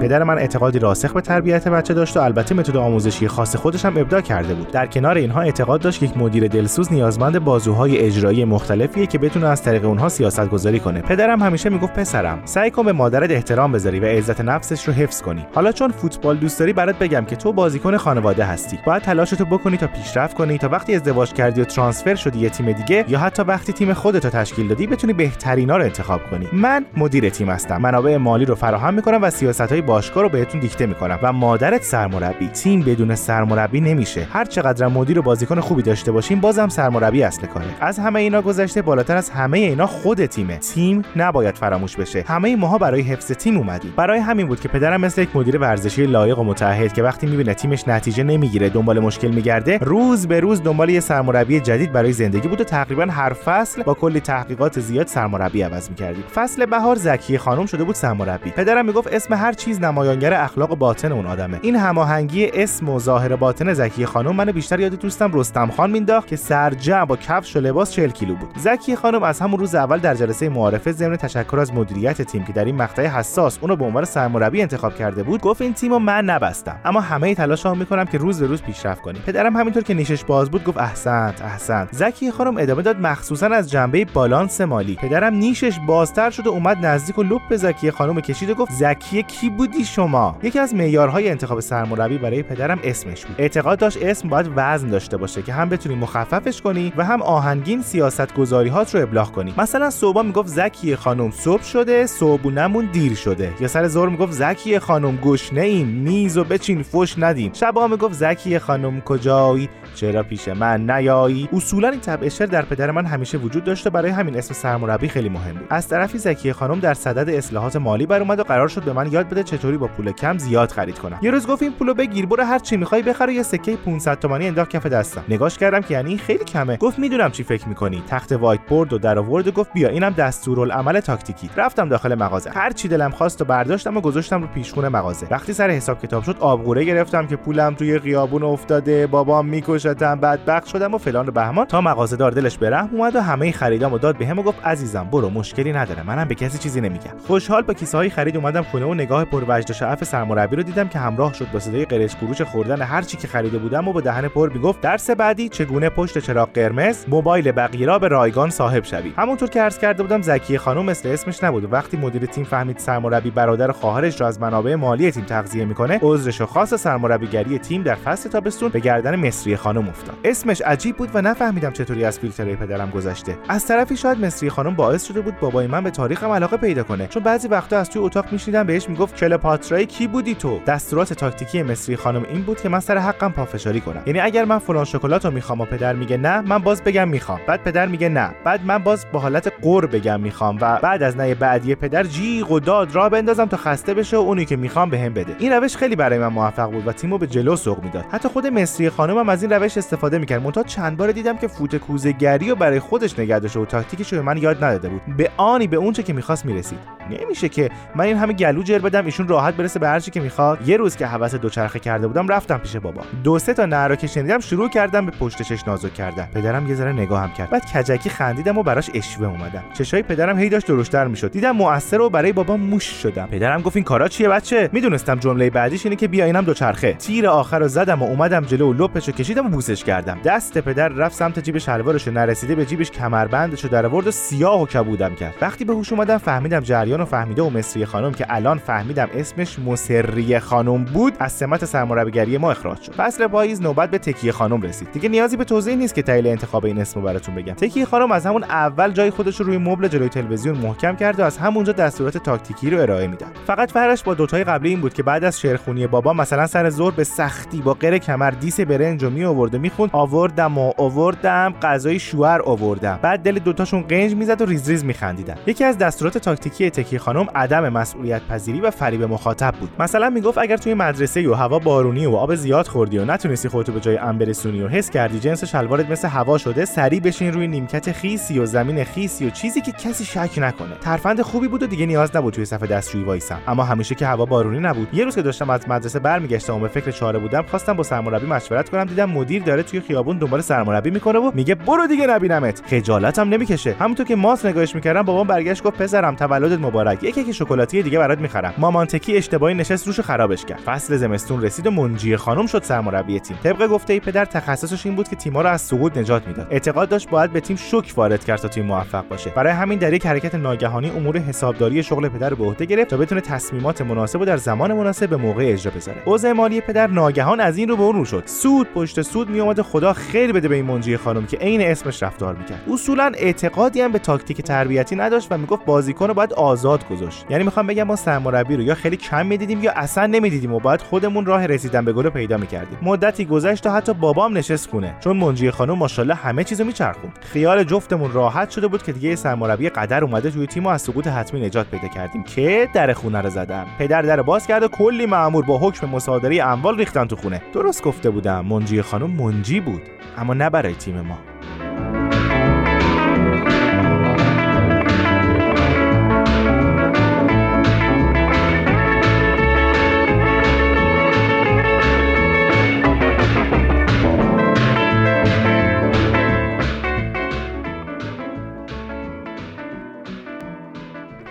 پدر 0.00 0.22
من 0.22 0.38
اعتقادی 0.38 0.78
راسخ 0.78 1.12
به 1.12 1.20
تربیت 1.20 1.68
بچه 1.68 1.94
داشت 1.94 2.16
و 2.16 2.20
البته 2.20 2.54
متد 2.54 2.76
آموزشی 2.76 3.28
خاص 3.28 3.56
خودش 3.56 3.84
هم 3.84 3.96
ابداع 3.96 4.20
کرده 4.20 4.54
بود. 4.54 4.70
در 4.70 4.86
کنار 4.86 5.16
اینها 5.16 5.40
اعتقاد 5.40 5.80
داشت 5.80 6.02
یک 6.02 6.16
مدیر 6.16 6.48
دلسوز 6.48 6.92
نیازمند 6.92 7.38
بازوهای 7.38 7.98
اجرایی 7.98 8.44
مختلفیه 8.44 9.06
که 9.06 9.18
بتونه 9.18 9.46
از 9.46 9.62
طریق 9.62 9.84
اونها 9.84 10.08
سیاست 10.08 10.48
گذاری 10.48 10.80
کنه. 10.80 11.00
پدرم 11.00 11.42
همیشه 11.42 11.70
می‌گفت 11.70 11.92
پسرم 11.92 12.38
سعی 12.44 12.70
کن 12.70 12.82
به 12.82 12.92
مادرت 12.92 13.30
احترام 13.30 13.72
بذاری 13.72 14.00
و 14.00 14.04
عزت 14.04 14.40
نفسش 14.40 14.88
رو 14.88 14.94
حفظ 14.94 15.22
کنی. 15.22 15.46
حالا 15.54 15.72
چون 15.72 15.90
فوتبال 15.90 16.36
دوست 16.36 16.58
داری 16.58 16.72
برات 16.72 16.98
بگم 16.98 17.24
که 17.24 17.36
تو 17.36 17.52
بازیکن 17.52 17.96
خانواده 17.96 18.44
هستی. 18.44 18.78
باید 18.86 19.02
تلاشتو 19.02 19.44
بکنی 19.44 19.76
تا 19.76 19.86
پیشرفت 19.86 20.36
کنی. 20.36 20.58
تا 20.58 20.68
وقتی 20.68 20.94
ازدواج 20.94 21.32
کردی 21.32 21.60
و 21.60 21.64
ترانسفر 21.64 22.14
شدی 22.14 22.38
یه 22.38 22.50
تیم 22.50 22.72
دیگه 22.72 23.04
یا 23.08 23.18
حتی 23.18 23.42
وقتی 23.42 23.72
تیم 23.72 23.92
خودت 23.92 24.24
رو 24.24 24.30
تشکیل 24.30 24.68
دادی 24.68 24.86
بتونی 24.86 25.12
بهترینا 25.12 25.76
رو 25.76 25.84
انتخاب 25.84 26.20
کنی. 26.30 26.48
من 26.52 26.84
مدیر 26.96 27.28
تیم 27.28 27.50
هستم. 27.50 27.76
منابع 27.76 28.16
مالی 28.16 28.44
رو 28.44 28.54
فراهم 28.54 28.94
می‌کنم 28.94 29.18
و 29.22 29.30
سیاستهای 29.30 29.80
باشگاه 29.88 30.22
رو 30.22 30.28
بهتون 30.28 30.60
دیکته 30.60 30.86
می‌کنم 30.86 31.18
و 31.22 31.32
مادرت 31.32 31.82
سرمربی. 31.82 32.48
تیم 32.48 32.80
بدون 32.80 33.14
سرمربی 33.14 33.80
نمیشه. 33.80 34.26
هر 34.32 34.44
چقدر 34.44 34.86
مدیر 34.86 35.18
و 35.18 35.22
بازیکن 35.22 35.60
خوبی 35.60 35.82
داشته 35.82 36.12
باشیم 36.12 36.40
بازم 36.40 36.68
سرمربی 36.68 37.22
اصل 37.22 37.46
کاره. 37.46 37.66
از 37.80 37.98
همه 37.98 38.20
اینا 38.20 38.42
گذشته 38.42 38.82
بالاتر 38.82 39.16
از 39.16 39.30
همه 39.30 39.58
اینا 39.58 39.86
خود 39.86 40.26
تیمه. 40.26 40.56
تیم 40.56 41.02
نباید 41.16 41.54
فراموش 41.54 41.96
بشه. 41.96 42.24
همه 42.28 42.56
ماها 42.56 42.78
برای 42.78 43.00
حفظ 43.00 43.32
تیم 43.32 43.56
اومدیم. 43.56 43.92
برای 43.96 44.18
همین 44.18 44.46
بود 44.46 44.60
که 44.60 44.68
پدرم 44.68 45.00
مثل 45.00 45.22
یک 45.22 45.36
مدیر 45.36 45.58
ورزشی 45.58 46.06
لایق 46.06 46.38
و 46.38 46.44
متعهد 46.44 46.92
که 46.92 47.02
وقتی 47.02 47.26
می‌بینه 47.26 47.54
تیمش 47.54 47.88
نتیجه 47.88 48.22
نمی‌گیره 48.22 48.68
دنبال 48.68 49.00
مشکل 49.00 49.28
میگرده 49.28 49.78
روز 49.78 50.28
به 50.28 50.40
روز 50.40 50.62
دنبال 50.62 50.90
یه 50.90 51.00
سرمربی 51.00 51.60
جدید 51.60 51.92
برای 51.92 52.12
زندگی 52.12 52.48
بود 52.48 52.60
و 52.60 52.64
تقریبا 52.64 53.02
هر 53.02 53.32
فصل 53.32 53.82
با 53.82 53.94
کلی 53.94 54.20
تحقیقات 54.20 54.80
زیاد 54.80 55.06
سرمربی 55.06 55.62
عوض 55.62 55.90
می‌کردیم. 55.90 56.24
فصل 56.34 56.66
بهار 56.66 56.96
زکی 56.96 57.38
خانم 57.38 57.66
شده 57.66 57.84
بود 57.84 57.94
سرمربی. 57.94 58.50
پدرم 58.50 58.86
می‌گفت 58.86 59.14
اسم 59.14 59.34
هر 59.34 59.52
چیز 59.52 59.77
نمایانگر 59.84 60.34
اخلاق 60.34 60.74
باطن 60.74 61.12
اون 61.12 61.26
آدمه. 61.26 61.58
این 61.62 61.76
هماهنگی 61.76 62.46
اسم 62.46 62.88
و 62.88 62.98
ظاهر 62.98 63.36
باطن 63.36 63.72
زکی 63.72 64.06
خانم 64.06 64.36
منو 64.36 64.52
بیشتر 64.52 64.80
یاد 64.80 64.94
دوستم 64.94 65.30
رستم 65.34 65.70
خان 65.70 65.90
مینداخت 65.90 66.28
که 66.28 66.36
سرجع 66.36 67.04
با 67.04 67.16
کفش 67.16 67.56
و 67.56 67.60
لباس 67.60 67.92
40 67.92 68.10
کیلو 68.10 68.34
بود. 68.34 68.48
زکی 68.58 68.96
خانم 68.96 69.22
از 69.22 69.40
همون 69.40 69.60
روز 69.60 69.74
اول 69.74 69.98
در 69.98 70.14
جلسه 70.14 70.48
معارفه 70.48 70.92
ضمن 70.92 71.16
تشکر 71.16 71.58
از 71.58 71.74
مدیریت 71.74 72.22
تیم 72.22 72.44
که 72.44 72.52
در 72.52 72.64
این 72.64 72.76
مقطع 72.76 73.06
حساس 73.06 73.58
اونو 73.60 73.76
به 73.76 73.84
عنوان 73.84 74.04
سرمربی 74.04 74.62
انتخاب 74.62 74.94
کرده 74.94 75.22
بود 75.22 75.40
گفت 75.40 75.62
این 75.62 75.74
تیمو 75.74 75.98
من 75.98 76.24
نبستم. 76.24 76.76
اما 76.84 77.00
همه 77.00 77.34
تلاشمو 77.34 77.74
می‌کنم 77.74 78.04
که 78.04 78.18
روز 78.18 78.40
به 78.40 78.46
روز 78.46 78.62
پیشرفت 78.62 79.02
کنیم. 79.02 79.22
پدرم 79.26 79.56
همینطور 79.56 79.82
که 79.82 79.94
نیشش 79.94 80.24
باز 80.24 80.50
بود 80.50 80.64
گفت 80.64 80.78
احسنت 80.78 81.42
احسنت. 81.42 81.88
زکی 81.92 82.30
خانم 82.30 82.56
ادامه 82.58 82.82
داد 82.82 83.00
مخصوصا 83.00 83.46
از 83.46 83.70
جنبه 83.70 84.04
بالانس 84.04 84.60
مالی. 84.60 84.94
پدرم 84.94 85.34
نیشش 85.34 85.78
بازتر 85.86 86.30
شد 86.30 86.46
و 86.46 86.50
اومد 86.50 86.86
نزدیک 86.86 87.18
و 87.18 87.22
لپ 87.22 87.40
به 87.48 87.56
زکی 87.56 87.90
خانم 87.90 88.20
کشید 88.20 88.50
و 88.50 88.54
گفت 88.54 88.72
زکی 88.72 89.22
کی 89.22 89.50
بودی 89.68 89.84
شما. 89.84 90.38
یکی 90.42 90.58
از 90.58 90.74
معیارهای 90.74 91.30
انتخاب 91.30 91.60
سرمربی 91.60 92.18
برای 92.18 92.42
پدرم 92.42 92.78
اسمش 92.84 93.24
بود. 93.26 93.36
اعتقاد 93.38 93.78
داشت 93.78 93.98
اسم 94.02 94.28
باید 94.28 94.50
وزن 94.56 94.88
داشته 94.88 95.16
باشه 95.16 95.42
که 95.42 95.52
هم 95.52 95.68
بتونی 95.68 95.94
مخففش 95.94 96.60
کنی 96.60 96.92
و 96.96 97.04
هم 97.04 97.22
آهنگین 97.22 97.82
سیاست 97.82 98.34
گذاریهات 98.34 98.94
رو 98.94 99.02
ابلاغ 99.02 99.32
کنی. 99.32 99.54
مثلا 99.58 99.90
صبح 99.90 100.22
می‌گفت 100.22 100.48
زکی 100.48 100.96
خانم 100.96 101.30
صبح 101.30 101.62
شده 101.62 102.06
صبحونمون 102.06 102.88
دیر 102.92 103.14
شده. 103.14 103.52
یا 103.60 103.68
سر 103.68 103.88
ظهر 103.88 104.08
می‌گفت 104.08 104.32
زکی 104.32 104.78
خانم 104.78 105.16
گشنه 105.16 105.60
ایم 105.60 105.86
میز 105.86 106.36
و 106.36 106.44
بچین 106.44 106.82
فش 106.82 107.14
ندیم 107.18 107.52
شبا 107.52 107.86
می‌گفت 107.86 108.14
زکی 108.14 108.58
خانم 108.58 109.00
کجایی؟ 109.00 109.68
چرا 109.98 110.22
پیش 110.22 110.48
من 110.48 110.90
نیایی؟ 110.90 111.48
اصولا 111.52 111.88
این 111.88 112.00
طبع 112.00 112.28
شعر 112.28 112.46
در 112.46 112.62
پدر 112.62 112.90
من 112.90 113.06
همیشه 113.06 113.38
وجود 113.38 113.64
داشت 113.64 113.86
و 113.86 113.90
برای 113.90 114.10
همین 114.10 114.36
اسم 114.36 114.54
سرمربی 114.54 115.08
خیلی 115.08 115.28
مهم 115.28 115.54
بود. 115.54 115.66
از 115.70 115.88
طرفی 115.88 116.18
زکی 116.18 116.52
خانم 116.52 116.80
در 116.80 116.94
صدد 116.94 117.30
اصلاحات 117.30 117.76
مالی 117.76 118.06
بر 118.06 118.20
اومد 118.20 118.40
و 118.40 118.42
قرار 118.42 118.68
شد 118.68 118.82
به 118.82 118.92
من 118.92 119.12
یاد 119.12 119.28
بده 119.28 119.42
چطوری 119.42 119.76
با 119.76 119.86
پول 119.86 120.12
کم 120.12 120.38
زیاد 120.38 120.70
خرید 120.70 120.98
کنم. 120.98 121.18
یه 121.22 121.30
روز 121.30 121.46
گفت 121.46 121.62
این 121.62 121.72
پولو 121.72 121.94
بگیر 121.94 122.26
برو 122.26 122.44
هر 122.44 122.58
چی 122.58 122.76
می‌خوای 122.76 123.02
بخر 123.02 123.26
و 123.26 123.30
یه 123.30 123.42
سکه 123.42 123.76
500 123.76 124.18
تومانی 124.18 124.46
انداخت 124.46 124.70
کف 124.70 124.86
دستم. 124.86 125.24
نگاش 125.28 125.58
کردم 125.58 125.80
که 125.80 125.94
یعنی 125.94 126.18
خیلی 126.18 126.44
کمه. 126.44 126.76
گفت 126.76 126.98
می‌دونم 126.98 127.30
چی 127.30 127.42
فکر 127.42 127.68
می‌کنی. 127.68 128.02
تخت 128.08 128.32
وایت 128.32 128.60
بورد 128.68 128.92
و 128.92 128.98
در 128.98 129.18
آورد 129.18 129.48
و 129.48 129.50
گفت 129.50 129.72
بیا 129.72 129.88
اینم 129.88 130.10
دستورالعمل 130.10 131.00
تاکتیکی. 131.00 131.50
رفتم 131.56 131.88
داخل 131.88 132.14
مغازه. 132.14 132.50
هر 132.50 132.70
چی 132.70 132.88
دلم 132.88 133.10
خواست 133.10 133.42
و 133.42 133.44
برداشتم 133.44 133.96
و 133.96 134.00
گذاشتم 134.00 134.42
رو 134.42 134.48
پیشخونه 134.48 134.88
مغازه. 134.88 135.26
وقتی 135.30 135.52
سر 135.52 135.70
حساب 135.70 136.02
کتاب 136.02 136.22
شد 136.22 136.36
آبغوره 136.40 136.84
گرفتم 136.84 137.26
که 137.26 137.36
پولم 137.36 137.74
توی 137.74 137.98
خیابون 137.98 138.42
افتاده. 138.42 139.06
بابام 139.06 139.46
میکشتم 139.88 140.20
بدبخت 140.20 140.66
شدم 140.66 140.94
و 140.94 140.98
فلان 140.98 141.28
و 141.28 141.30
بهمان 141.30 141.66
تا 141.66 141.80
مغازه 141.80 142.16
دار 142.16 142.30
دلش 142.30 142.58
برحم 142.58 142.88
اومد 142.92 143.16
و 143.16 143.20
همه 143.20 143.52
خریدامو 143.52 143.98
داد 143.98 144.18
بهم 144.18 144.38
و 144.38 144.42
گفت 144.42 144.66
عزیزم 144.66 145.08
برو 145.12 145.30
مشکلی 145.30 145.72
نداره 145.72 146.02
منم 146.02 146.28
به 146.28 146.34
کسی 146.34 146.58
چیزی 146.58 146.80
نمیگم. 146.80 147.10
خوشحال 147.26 147.62
با 147.62 147.74
کیسه 147.74 147.98
های 147.98 148.10
خرید 148.10 148.36
اومدم 148.36 148.62
خونه 148.62 148.86
و 148.86 148.94
نگاه 148.94 149.24
پر 149.24 149.44
وجد 149.48 149.70
و 149.70 149.74
شعف 149.74 150.04
سرمربی 150.04 150.56
رو 150.56 150.62
دیدم 150.62 150.88
که 150.88 150.98
همراه 150.98 151.34
شد 151.34 151.50
با 151.52 151.58
صدای 151.58 151.84
قرش 151.84 152.16
قروش 152.16 152.42
خوردن 152.42 152.82
هر 152.82 153.02
چی 153.02 153.16
که 153.16 153.28
خریده 153.28 153.58
بودم 153.58 153.88
و 153.88 153.92
با 153.92 154.00
دهن 154.00 154.28
پر 154.28 154.48
می‌گفت 154.52 154.80
درس 154.80 155.10
بعدی 155.10 155.48
چگونه 155.48 155.88
پشت 155.88 156.18
چراغ 156.18 156.48
قرمز 156.54 157.04
موبایل 157.08 157.52
بقیه 157.52 157.86
را 157.86 157.98
به 157.98 158.08
رایگان 158.08 158.50
صاحب 158.50 158.84
شوی. 158.84 159.12
همونطور 159.16 159.48
که 159.48 159.62
عرض 159.62 159.78
کرده 159.78 160.02
بودم 160.02 160.22
زکی 160.22 160.58
خانم 160.58 160.84
مثل 160.84 161.08
اسمش 161.08 161.44
نبود 161.44 161.72
وقتی 161.72 161.96
مدیر 161.96 162.26
تیم 162.26 162.44
فهمید 162.44 162.78
سرمربی 162.78 163.30
برادر 163.30 163.72
خواهرش 163.72 164.20
را 164.20 164.26
از 164.26 164.40
منابع 164.40 164.74
مالی 164.74 165.10
تیم 165.10 165.24
تغذیه 165.24 165.64
می‌کنه 165.64 165.98
عذرش 166.02 166.40
و 166.40 166.46
خاص 166.46 166.74
سرمربیگری 166.74 167.58
تیم 167.58 167.82
در 167.82 167.94
فصل 167.94 168.28
تابستون 168.28 168.68
به 168.68 168.80
گردن 168.80 169.16
مصری 169.16 169.56
خانم 169.56 169.67
افتاد. 169.76 170.16
اسمش 170.24 170.62
عجیب 170.62 170.96
بود 170.96 171.10
و 171.14 171.22
نفهمیدم 171.22 171.70
چطوری 171.70 172.04
از 172.04 172.18
فیلترهای 172.18 172.56
پدرم 172.56 172.90
گذشته. 172.90 173.38
از 173.48 173.66
طرفی 173.66 173.96
شاید 173.96 174.24
مصری 174.24 174.50
خانم 174.50 174.74
باعث 174.74 175.04
شده 175.04 175.20
بود 175.20 175.38
بابای 175.40 175.66
من 175.66 175.84
به 175.84 175.90
تاریخم 175.90 176.30
علاقه 176.30 176.56
پیدا 176.56 176.82
کنه. 176.82 177.06
چون 177.06 177.22
بعضی 177.22 177.48
وقتا 177.48 177.78
از 177.78 177.90
توی 177.90 178.02
اتاق 178.02 178.32
میشنیدم 178.32 178.66
بهش 178.66 178.88
می‌گفت 178.88 179.16
کلپاترای 179.16 179.86
کی 179.86 180.06
بودی 180.06 180.34
تو؟ 180.34 180.60
دستورات 180.66 181.12
تاکتیکی 181.12 181.62
مصری 181.62 181.96
خانم 181.96 182.26
این 182.30 182.42
بود 182.42 182.60
که 182.60 182.68
من 182.68 182.80
سر 182.80 182.98
حقم 182.98 183.32
پافشاری 183.32 183.80
کنم. 183.80 184.02
یعنی 184.06 184.20
اگر 184.20 184.44
من 184.44 184.58
فلان 184.58 184.84
شکلات 184.84 185.24
رو 185.24 185.30
می‌خوام 185.30 185.60
و 185.60 185.64
پدر 185.64 185.92
میگه 185.92 186.16
نه 186.16 186.40
من 186.40 186.58
باز 186.58 186.82
بگم 186.82 187.08
می‌خوام. 187.08 187.40
بعد 187.46 187.62
پدر 187.62 187.86
میگه 187.86 188.08
نه. 188.08 188.30
بعد 188.44 188.66
من 188.66 188.78
باز 188.78 189.06
با 189.12 189.18
حالت 189.18 189.52
قر 189.62 189.86
بگم 189.86 190.20
می‌خوام 190.20 190.58
و 190.60 190.78
بعد 190.82 191.02
از 191.02 191.16
نه 191.16 191.34
بعدی 191.34 191.74
پدر 191.74 192.04
جیغ 192.04 192.50
و 192.50 192.60
داد 192.60 192.94
را 192.94 193.08
بندازم 193.08 193.44
تا 193.44 193.56
خسته 193.56 193.94
بشه 193.94 194.16
و 194.16 194.20
اونی 194.20 194.44
که 194.44 194.56
می‌خوام 194.56 194.90
بهم 194.90 195.14
بده. 195.14 195.36
این 195.38 195.52
روش 195.52 195.76
خیلی 195.76 195.96
برای 195.96 196.18
من 196.18 196.26
موفق 196.26 196.70
بود 196.70 196.88
و 196.88 196.92
تیمو 196.92 197.18
به 197.18 197.26
جلو 197.26 197.56
سوق 197.56 197.82
می‌داد. 197.84 198.04
حتی 198.10 198.28
خود 198.28 198.46
مصری 198.46 198.90
خانم 198.90 199.18
هم 199.18 199.28
از 199.28 199.42
این 199.42 199.52
روش 199.58 199.78
استفاده 199.78 200.18
می‌کرد. 200.18 200.42
منتها 200.42 200.62
چند 200.62 200.96
بار 200.96 201.12
دیدم 201.12 201.36
که 201.36 201.48
فوت 201.48 201.76
کوزهگری 201.76 202.50
و 202.50 202.54
برای 202.54 202.80
خودش 202.80 203.18
نگه 203.18 203.38
داشته 203.38 203.60
و 203.60 203.64
تاکتیکش 203.64 204.12
رو 204.12 204.22
من 204.22 204.36
یاد 204.36 204.64
نداده 204.64 204.88
بود. 204.88 205.02
به 205.16 205.30
آنی 205.36 205.66
به 205.66 205.76
اونچه 205.76 206.02
که 206.02 206.12
می‌خواست 206.12 206.46
می‌رسید. 206.46 206.78
نمیشه 207.10 207.48
که 207.48 207.70
من 207.94 208.04
این 208.04 208.16
همه 208.16 208.32
گلو 208.32 208.62
جر 208.62 208.78
بدم 208.78 209.04
ایشون 209.04 209.28
راحت 209.28 209.54
برسه 209.54 209.78
به 209.78 209.88
هر 209.88 210.00
چی 210.00 210.10
که 210.10 210.20
می‌خواد. 210.20 210.68
یه 210.68 210.76
روز 210.76 210.96
که 210.96 211.06
حوس 211.06 211.34
دوچرخه 211.34 211.78
کرده 211.78 212.06
بودم 212.06 212.28
رفتم 212.28 212.58
پیش 212.58 212.76
بابا. 212.76 213.02
دو 213.24 213.38
سه 213.38 213.54
تا 213.54 213.66
نعره 213.66 213.96
که 213.96 214.06
شنیدم 214.06 214.38
شروع 214.38 214.68
کردم 214.68 215.06
به 215.06 215.12
پشت 215.12 215.42
چش 215.42 215.68
نازک 215.68 215.94
کردن. 215.94 216.28
پدرم 216.34 216.68
یه 216.68 216.74
ذره 216.74 216.92
نگاهم 216.92 217.32
کرد. 217.32 217.50
بعد 217.50 217.72
کجکی 217.72 218.10
خندیدم 218.10 218.58
و 218.58 218.62
براش 218.62 218.90
اشوه 218.94 219.26
اومدم. 219.26 219.64
چشای 219.72 220.02
پدرم 220.02 220.38
هی 220.38 220.48
داشت 220.48 220.66
درشتر 220.66 221.06
می‌شد. 221.06 221.32
دیدم 221.32 221.50
موثر 221.50 222.00
و 222.00 222.10
برای 222.10 222.32
بابا 222.32 222.56
موش 222.56 222.84
شدم. 222.84 223.26
پدرم 223.26 223.62
گفت 223.62 223.76
این 223.76 223.84
کارا 223.84 224.08
چیه 224.08 224.28
بچه؟ 224.28 224.70
می‌دونستم 224.72 225.18
جمله 225.18 225.50
بعدیش 225.50 225.86
اینه 225.86 225.96
که 225.96 226.08
بیا 226.08 226.24
اینم 226.24 226.44
دوچرخه. 226.44 226.92
تیر 226.92 227.28
آخر 227.28 227.58
رو 227.58 227.68
زدم 227.68 228.02
و 228.02 228.06
اومدم 228.06 228.40
جلو 228.40 228.72
و 228.72 228.72
لپشو 228.72 229.12
کشیدم 229.12 229.47
بوسش 229.50 229.84
کردم. 229.84 230.18
دست 230.24 230.58
پدر 230.58 230.88
رفت 230.88 231.16
سمت 231.16 231.38
جیب 231.38 231.58
شلوارش 231.58 232.08
نرسیده 232.08 232.54
به 232.54 232.66
جیبش 232.66 232.90
کمربندش 232.90 233.64
رو 233.64 233.70
در 233.70 233.86
آورد 233.86 234.06
و 234.06 234.10
سیاه 234.10 234.62
و 234.62 234.66
کبودم 234.66 235.14
کرد. 235.14 235.34
وقتی 235.40 235.64
به 235.64 235.72
هوش 235.72 235.92
اومدم 235.92 236.18
فهمیدم 236.18 236.60
جریان 236.60 237.00
و 237.00 237.04
فهمیده 237.04 237.42
و 237.42 237.50
مصری 237.50 237.84
خانم 237.84 238.12
که 238.12 238.26
الان 238.28 238.58
فهمیدم 238.58 239.08
اسمش 239.14 239.58
مسری 239.58 240.38
خانم 240.38 240.84
بود 240.84 241.14
از 241.18 241.32
سمت 241.32 241.64
سرمربیگری 241.64 242.38
ما 242.38 242.50
اخراج 242.50 242.80
شد. 242.80 242.92
فصل 242.92 243.26
پاییز 243.26 243.62
نوبت 243.62 243.90
به 243.90 243.98
تکیه 243.98 244.32
خانم 244.32 244.62
رسید. 244.62 244.92
دیگه 244.92 245.08
نیازی 245.08 245.36
به 245.36 245.44
توضیح 245.44 245.76
نیست 245.76 245.94
که 245.94 246.02
دلیل 246.02 246.26
انتخاب 246.26 246.64
این 246.64 246.80
اسمو 246.80 247.02
براتون 247.02 247.34
بگم. 247.34 247.54
تکی 247.54 247.84
خانم 247.84 248.12
از 248.12 248.26
همون 248.26 248.44
اول 248.44 248.92
جای 248.92 249.10
خودش 249.10 249.40
رو 249.40 249.46
روی 249.46 249.58
مبل 249.58 249.88
جلوی 249.88 250.08
تلویزیون 250.08 250.58
محکم 250.58 250.96
کرد 250.96 251.20
و 251.20 251.22
از 251.22 251.38
همونجا 251.38 251.72
دستورات 251.72 252.18
تاکتیکی 252.18 252.70
رو 252.70 252.80
ارائه 252.80 253.06
می‌داد. 253.06 253.30
فقط 253.46 253.70
فرقش 253.70 254.02
با 254.02 254.14
دوتای 254.14 254.44
قبلی 254.44 254.68
این 254.68 254.80
بود 254.80 254.94
که 254.94 255.02
بعد 255.02 255.24
از 255.24 255.40
شعرخونی 255.40 255.86
بابا 255.86 256.12
مثلا 256.12 256.46
سر 256.46 256.70
ظهر 256.70 256.90
به 256.90 257.04
سختی 257.04 257.60
با 257.60 257.74
قر 257.74 257.98
کمر 257.98 258.30
دیس 258.30 258.60
برنج 258.60 259.04
رو 259.04 259.10
می 259.38 259.42
آورد 259.42 259.56
می‌خوند 259.56 259.90
آوردم 259.92 260.58
و 260.58 260.72
آوردم 260.78 261.54
غذای 261.62 261.98
شوهر 261.98 262.42
آوردم. 262.42 262.98
بعد 263.02 263.22
دل 263.22 263.38
دوتاشون 263.38 263.82
قنج 263.82 264.14
می‌زد 264.14 264.42
و 264.42 264.44
ریز 264.44 264.70
ریز 264.70 264.84
میخندیدن. 264.84 265.34
یکی 265.46 265.64
از 265.64 265.78
دستورات 265.78 266.18
تاکتیکی 266.18 266.70
تکی 266.70 266.98
خانم 266.98 267.26
عدم 267.34 267.68
مسئولیت 267.68 268.22
پذیری 268.28 268.60
و 268.60 268.70
فریب 268.70 269.02
مخاطب 269.02 269.54
بود. 269.60 269.70
مثلا 269.78 270.10
می‌گفت 270.10 270.38
اگر 270.38 270.56
توی 270.56 270.74
مدرسه 270.74 271.28
و 271.28 271.34
هوا 271.34 271.58
بارونی 271.58 272.06
و 272.06 272.16
آب 272.16 272.34
زیاد 272.34 272.66
خوردی 272.66 272.98
و 272.98 273.04
نتونستی 273.04 273.48
خودتو 273.48 273.72
به 273.72 273.80
جای 273.80 273.98
امن 273.98 274.18
برسونی 274.18 274.62
و 274.62 274.68
حس 274.68 274.90
کردی 274.90 275.20
جنس 275.20 275.44
شلوارت 275.44 275.90
مثل 275.90 276.08
هوا 276.08 276.38
شده 276.38 276.64
سریع 276.64 277.00
بشین 277.00 277.32
روی 277.32 277.48
نیمکت 277.48 277.92
خیسی 277.92 278.38
و 278.38 278.46
زمین 278.46 278.84
خیسی 278.84 279.26
و 279.26 279.30
چیزی 279.30 279.60
که 279.60 279.72
کسی 279.72 280.04
شک 280.04 280.30
نکنه. 280.38 280.74
ترفند 280.80 281.20
خوبی 281.20 281.48
بود 281.48 281.62
و 281.62 281.66
دیگه 281.66 281.86
نیاز 281.86 282.16
نبود 282.16 282.34
توی 282.34 282.44
صف 282.44 282.62
دستشویی 282.62 283.04
وایسم. 283.04 283.38
اما 283.46 283.64
همیشه 283.64 283.94
که 283.94 284.06
هوا 284.06 284.24
بارونی 284.24 284.58
نبود. 284.58 284.88
یه 284.92 285.04
روز 285.04 285.14
که 285.14 285.22
داشتم 285.22 285.50
از 285.50 285.68
مدرسه 285.68 285.98
برمیگشتم 285.98 286.54
و 286.54 286.58
به 286.58 286.68
فکر 286.68 286.90
چاره 286.90 287.18
بودم 287.18 287.42
خواستم 287.42 287.72
با 287.72 287.82
سرمربی 287.82 288.26
مشورت 288.26 288.68
کنم. 288.68 288.84
دیدم 288.84 289.10
مدیر 289.28 289.42
داره 289.42 289.62
توی 289.62 289.80
خیابون 289.80 290.18
دنبال 290.18 290.40
سرمربی 290.40 290.90
می‌کنه 290.90 291.18
و 291.18 291.30
میگه 291.34 291.54
برو 291.54 291.86
دیگه 291.86 292.06
نبینمت. 292.06 292.62
خجالتم 292.66 293.28
نمی‌کشه. 293.28 293.76
همونطور 293.80 294.06
که 294.06 294.16
ماست 294.16 294.46
نگاهش 294.46 294.74
می‌کردم 294.74 295.02
بابام 295.02 295.26
برگشت 295.26 295.62
گفت 295.62 295.76
پسرم 295.76 296.14
تولدت 296.14 296.58
مبارک. 296.58 297.02
یکی 297.02 297.24
که 297.24 297.32
شکلاتی 297.32 297.82
دیگه 297.82 297.98
برات 297.98 298.18
می‌خرم. 298.18 298.54
مامانتکی 298.58 299.16
اشتباهی 299.16 299.54
نشست 299.54 299.86
روش 299.86 300.00
خرابش 300.00 300.44
کرد. 300.44 300.60
فصل 300.60 300.96
زمستون 300.96 301.42
رسید 301.42 301.66
و 301.66 301.70
منجی 301.70 302.16
خانم 302.16 302.46
شد 302.46 302.62
سرمربی 302.62 303.20
تیم. 303.20 303.36
طبق 303.42 303.66
گفته 303.66 303.92
ای 303.92 304.00
پدر 304.00 304.24
تخصصش 304.24 304.86
این 304.86 304.94
بود 304.94 305.08
که 305.08 305.16
تیم‌ها 305.16 305.42
رو 305.42 305.48
از 305.48 305.60
سقوط 305.60 305.96
نجات 305.96 306.26
می‌داد. 306.26 306.46
اعتقاد 306.50 306.88
داشت 306.88 307.10
باید 307.10 307.32
به 307.32 307.40
تیم 307.40 307.56
شوک 307.56 307.92
وارد 307.96 308.24
کرد 308.24 308.38
تا 308.38 308.48
تیم 308.48 308.64
موفق 308.64 309.08
باشه. 309.08 309.30
برای 309.30 309.52
همین 309.52 309.78
در 309.78 309.92
یک 309.92 310.06
حرکت 310.06 310.34
ناگهانی 310.34 310.90
امور 310.90 311.18
حسابداری 311.18 311.82
شغل 311.82 312.08
پدر 312.08 312.34
به 312.34 312.44
عهده 312.44 312.64
گرفت 312.64 312.90
تا 312.90 312.96
بتونه 312.96 313.20
تصمیمات 313.20 313.82
مناسب 313.82 314.20
و 314.20 314.24
در 314.24 314.36
زمان 314.36 314.72
مناسب 314.72 315.08
به 315.08 315.16
موقع 315.16 315.52
اجرا 315.52 315.72
بذاره. 315.76 316.02
اوضاع 316.04 316.32
مالی 316.32 316.60
پدر 316.60 316.86
ناگهان 316.86 317.40
از 317.40 317.58
این 317.58 317.68
رو 317.68 317.76
به 317.76 317.82
اون 317.82 317.96
رو 317.96 318.04
شد. 318.04 318.22
سود 318.26 318.68
پشت 318.74 319.02
سود 319.02 319.17
میومد 319.26 319.62
خدا 319.62 319.92
خیر 319.92 320.32
بده 320.32 320.48
به 320.48 320.54
این 320.54 320.64
منجی 320.64 320.96
خانم 320.96 321.26
که 321.26 321.36
عین 321.36 321.60
اسمش 321.60 322.02
رفتار 322.02 322.34
می‌کرد. 322.34 322.62
اصولا 322.72 323.12
اعتقادی 323.14 323.80
هم 323.80 323.92
به 323.92 323.98
تاکتیک 323.98 324.42
تربیتی 324.42 324.96
نداشت 324.96 325.28
و 325.30 325.38
می‌گفت 325.38 325.64
بازیکن 325.64 326.08
رو 326.08 326.14
باید 326.14 326.32
آزاد 326.32 326.88
گذاشت. 326.88 327.26
یعنی 327.30 327.44
می‌خوام 327.44 327.66
بگم 327.66 327.82
ما 327.82 327.96
سرمربی 327.96 328.56
رو 328.56 328.62
یا 328.62 328.74
خیلی 328.74 328.96
کم 328.96 329.26
می‌دیدیم 329.26 329.62
یا 329.62 329.72
اصلا 329.76 330.06
نمی‌دیدیم 330.06 330.52
و 330.52 330.60
باید 330.60 330.82
خودمون 330.82 331.26
راه 331.26 331.46
رسیدن 331.46 331.84
به 331.84 331.92
گل 331.92 332.04
رو 332.04 332.10
پیدا 332.10 332.36
می‌کردیم. 332.36 332.78
مدتی 332.82 333.24
گذشت 333.24 333.64
تا 333.64 333.72
حتی 333.72 333.94
بابام 333.94 334.36
نشست 334.36 334.68
کنه 334.68 334.94
چون 335.00 335.16
منجی 335.16 335.50
خانم 335.50 335.74
ماشاءالله 335.74 336.14
همه 336.14 336.44
چیزو 336.44 336.64
میچرخون 336.64 337.10
خیال 337.20 337.64
جفتمون 337.64 338.12
راحت 338.12 338.50
شده 338.50 338.66
بود 338.66 338.82
که 338.82 338.92
دیگه 338.92 339.16
سرمربی 339.16 339.68
قدر 339.68 340.04
اومده 340.04 340.30
توی 340.30 340.46
تیم 340.46 340.66
و 340.66 340.68
از 340.68 340.82
سقوط 340.82 341.06
حتمی 341.06 341.40
نجات 341.40 341.66
پیدا 341.66 341.88
کردیم 341.88 342.22
که 342.22 342.68
در 342.74 342.92
خونه 342.92 343.20
رو 343.20 343.30
زدم. 343.30 343.66
پدر 343.78 344.02
در 344.02 344.22
باز 344.22 344.46
کرد 344.46 344.62
و 344.62 344.68
کلی 344.68 345.06
مأمور 345.06 345.44
با 345.44 345.58
حکم 345.58 345.88
مصادره 345.88 346.42
اموال 346.44 346.76
ریختن 346.76 347.06
تو 347.06 347.16
خونه. 347.16 347.42
درست 347.54 347.82
گفته 347.82 348.10
بودم 348.10 348.44
منجی 348.44 348.82
خانم 348.82 349.07
منجی 349.08 349.60
بود 349.60 349.82
اما 350.18 350.34
نه 350.34 350.50
برای 350.50 350.74
تیم 350.74 351.00
ما. 351.00 351.18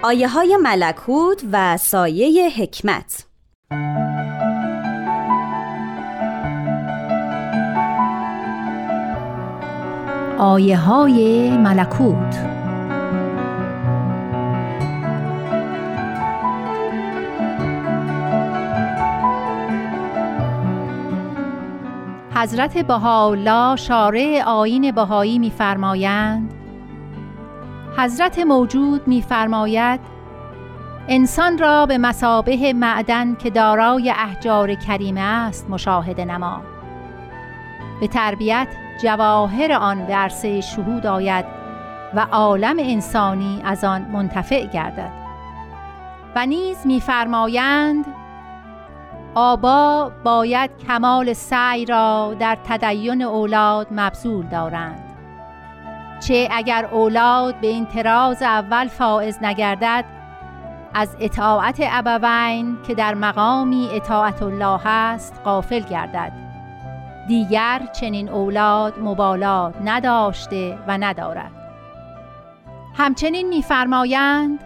آیه 0.07 0.27
های 0.27 0.57
ملکوت 0.61 1.43
و 1.51 1.77
سایه 1.77 2.49
حکمت. 2.49 3.16
آیه 10.39 10.77
های 10.77 11.49
ملکوت. 11.57 12.39
حضرت 22.35 22.77
بهاءالله 22.77 23.75
شارع 23.75 24.43
آیین 24.45 24.91
بهایی 24.91 25.39
می‌فرمایند 25.39 26.53
حضرت 27.97 28.39
موجود 28.39 29.07
می‌فرماید 29.07 29.99
انسان 31.07 31.57
را 31.57 31.85
به 31.85 31.97
مسابه 31.97 32.73
معدن 32.73 33.35
که 33.35 33.49
دارای 33.49 34.09
احجار 34.09 34.73
کریمه 34.73 35.21
است 35.21 35.69
مشاهده 35.69 36.25
نما. 36.25 36.61
به 37.99 38.07
تربیت 38.07 38.67
جواهر 39.01 39.71
آن 39.71 40.01
عرصه 40.01 40.61
شهود 40.61 41.05
آید 41.05 41.45
و 42.13 42.25
عالم 42.31 42.75
انسانی 42.79 43.61
از 43.65 43.83
آن 43.83 44.01
منتفع 44.01 44.65
گردد. 44.65 45.11
و 46.35 46.45
نیز 46.45 46.77
می‌فرمایند 46.85 48.05
آبا 49.35 50.11
باید 50.23 50.71
کمال 50.87 51.33
سعی 51.33 51.85
را 51.85 52.35
در 52.39 52.57
تدین 52.63 53.21
اولاد 53.21 53.87
مبذول 53.91 54.45
دارند. 54.45 55.03
چه 56.19 56.47
اگر 56.51 56.85
اولاد 56.85 57.55
به 57.55 57.67
این 57.67 57.85
تراز 57.85 58.41
اول 58.41 58.87
فائز 58.87 59.37
نگردد 59.41 60.05
از 60.93 61.15
اطاعت 61.19 61.77
ابوین 61.81 62.77
که 62.87 62.95
در 62.95 63.13
مقامی 63.13 63.89
اطاعت 63.91 64.43
الله 64.43 64.87
است 64.87 65.41
غافل 65.45 65.79
گردد. 65.79 66.46
دیگر 67.27 67.81
چنین 67.93 68.29
اولاد 68.29 68.99
مبالات 68.99 69.75
نداشته 69.85 70.77
و 70.87 70.97
ندارد. 70.97 71.51
همچنین 72.97 73.49
می‌فرمایند 73.49 74.59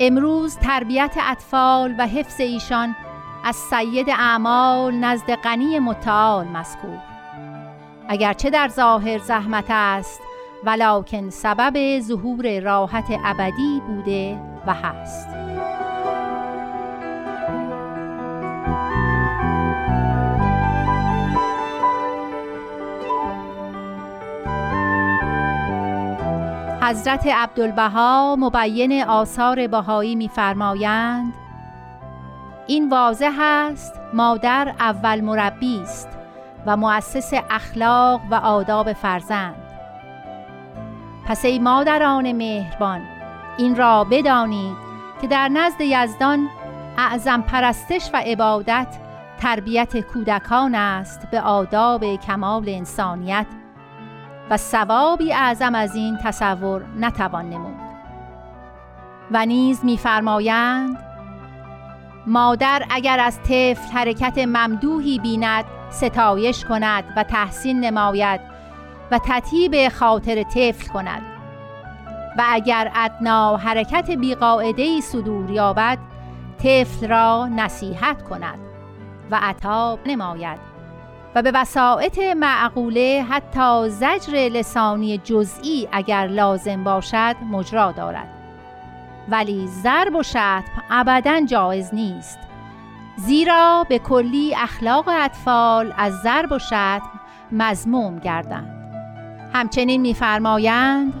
امروز 0.00 0.56
تربیت 0.58 1.16
اطفال 1.30 1.94
و 1.98 2.06
حفظ 2.06 2.40
ایشان 2.40 2.96
از 3.44 3.56
سید 3.56 4.10
اعمال 4.10 4.94
نزد 4.94 5.34
غنی 5.34 5.78
متعال 5.78 6.46
مذکور. 6.46 6.98
اگرچه 8.08 8.50
در 8.50 8.68
ظاهر 8.68 9.18
زحمت 9.18 9.64
است 9.68 10.20
ولکن 10.64 11.30
سبب 11.30 12.00
ظهور 12.00 12.60
راحت 12.60 13.04
ابدی 13.24 13.82
بوده 13.86 14.38
و 14.66 14.74
هست. 14.74 15.35
حضرت 26.86 27.26
عبدالبها 27.26 28.36
مبین 28.38 29.04
آثار 29.04 29.66
بهایی 29.66 30.14
می‌فرمایند 30.14 31.34
این 32.66 32.88
واضح 32.88 33.40
است 33.40 34.00
مادر 34.14 34.74
اول 34.80 35.20
مربی 35.20 35.80
است 35.82 36.08
و 36.66 36.76
مؤسس 36.76 37.32
اخلاق 37.50 38.20
و 38.30 38.34
آداب 38.34 38.92
فرزند. 38.92 39.54
پس 41.26 41.44
ای 41.44 41.58
مادران 41.58 42.32
مهربان 42.32 43.00
این 43.58 43.76
را 43.76 44.04
بدانید 44.04 44.76
که 45.20 45.26
در 45.26 45.48
نزد 45.48 45.80
یزدان 45.80 46.48
اعظم 46.98 47.42
پرستش 47.42 48.10
و 48.12 48.16
عبادت 48.16 48.96
تربیت 49.40 50.00
کودکان 50.00 50.74
است 50.74 51.30
به 51.30 51.40
آداب 51.40 52.16
کمال 52.16 52.68
انسانیت 52.68 53.46
و 54.50 54.56
ثوابی 54.56 55.32
اعظم 55.32 55.74
از 55.74 55.94
این 55.94 56.18
تصور 56.24 56.84
نتوان 57.00 57.50
نمود. 57.50 57.76
و 59.30 59.46
نیز 59.46 59.84
می‌فرمایند 59.84 60.98
مادر 62.26 62.82
اگر 62.90 63.20
از 63.20 63.38
طفل 63.42 63.92
حرکت 63.92 64.38
ممدوحی 64.38 65.18
بیند 65.18 65.64
ستایش 65.90 66.64
کند 66.64 67.04
و 67.16 67.22
تحسین 67.22 67.80
نماید 67.80 68.40
و 69.10 69.20
تطیب 69.24 69.88
خاطر 69.88 70.42
طفل 70.42 70.86
کند. 70.92 71.22
و 72.38 72.42
اگر 72.48 72.90
ادنا 72.94 73.56
حرکت 73.56 74.10
بیقاعدهی 74.10 75.00
صدور 75.00 75.50
یابد 75.50 75.98
طفل 76.58 77.08
را 77.08 77.46
نصیحت 77.46 78.22
کند 78.22 78.58
و 79.30 79.38
عطاب 79.42 79.98
نماید. 80.06 80.65
و 81.36 81.42
به 81.42 81.50
وسائط 81.54 82.18
معقوله 82.18 83.26
حتی 83.30 83.88
زجر 83.88 84.32
لسانی 84.32 85.18
جزئی 85.18 85.88
اگر 85.92 86.26
لازم 86.26 86.84
باشد 86.84 87.36
مجرا 87.50 87.92
دارد. 87.92 88.28
ولی 89.28 89.66
ضرب 89.66 90.14
و 90.14 90.22
شتم 90.22 90.62
ابدا 90.90 91.40
جایز 91.40 91.94
نیست. 91.94 92.38
زیرا 93.16 93.86
به 93.88 93.98
کلی 93.98 94.54
اخلاق 94.54 95.08
اطفال 95.08 95.94
از 95.98 96.12
ضرب 96.12 96.52
و 96.52 96.58
شتم 96.58 97.20
مزموم 97.52 98.18
گردند. 98.18 98.92
همچنین 99.54 100.00
می‌فرمایند 100.00 101.14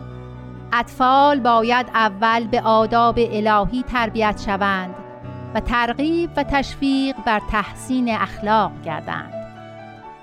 اطفال 0.72 1.40
باید 1.40 1.86
اول 1.94 2.46
به 2.46 2.60
آداب 2.60 3.14
الهی 3.18 3.82
تربیت 3.82 4.42
شوند 4.46 4.94
و 5.54 5.60
ترغیب 5.60 6.30
و 6.36 6.42
تشویق 6.42 7.16
بر 7.26 7.40
تحسین 7.50 8.14
اخلاق 8.14 8.72
گردند. 8.84 9.35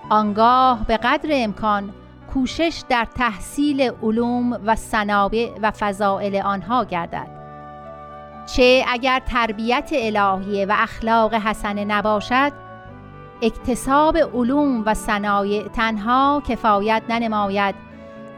آنگاه 0.09 0.85
به 0.87 0.97
قدر 0.97 1.29
امکان 1.31 1.93
کوشش 2.33 2.83
در 2.89 3.07
تحصیل 3.15 3.91
علوم 4.03 4.59
و 4.65 4.75
صنابع 4.75 5.49
و 5.61 5.71
فضائل 5.71 6.35
آنها 6.35 6.83
گردد. 6.83 7.27
چه 8.45 8.85
اگر 8.87 9.19
تربیت 9.19 9.89
الهیه 9.93 10.65
و 10.65 10.75
اخلاق 10.77 11.33
حسنه 11.33 11.85
نباشد 11.85 12.51
اکتساب 13.41 14.17
علوم 14.17 14.83
و 14.85 14.93
صنایع 14.93 15.67
تنها 15.67 16.43
کفایت 16.47 17.03
ننماید 17.09 17.75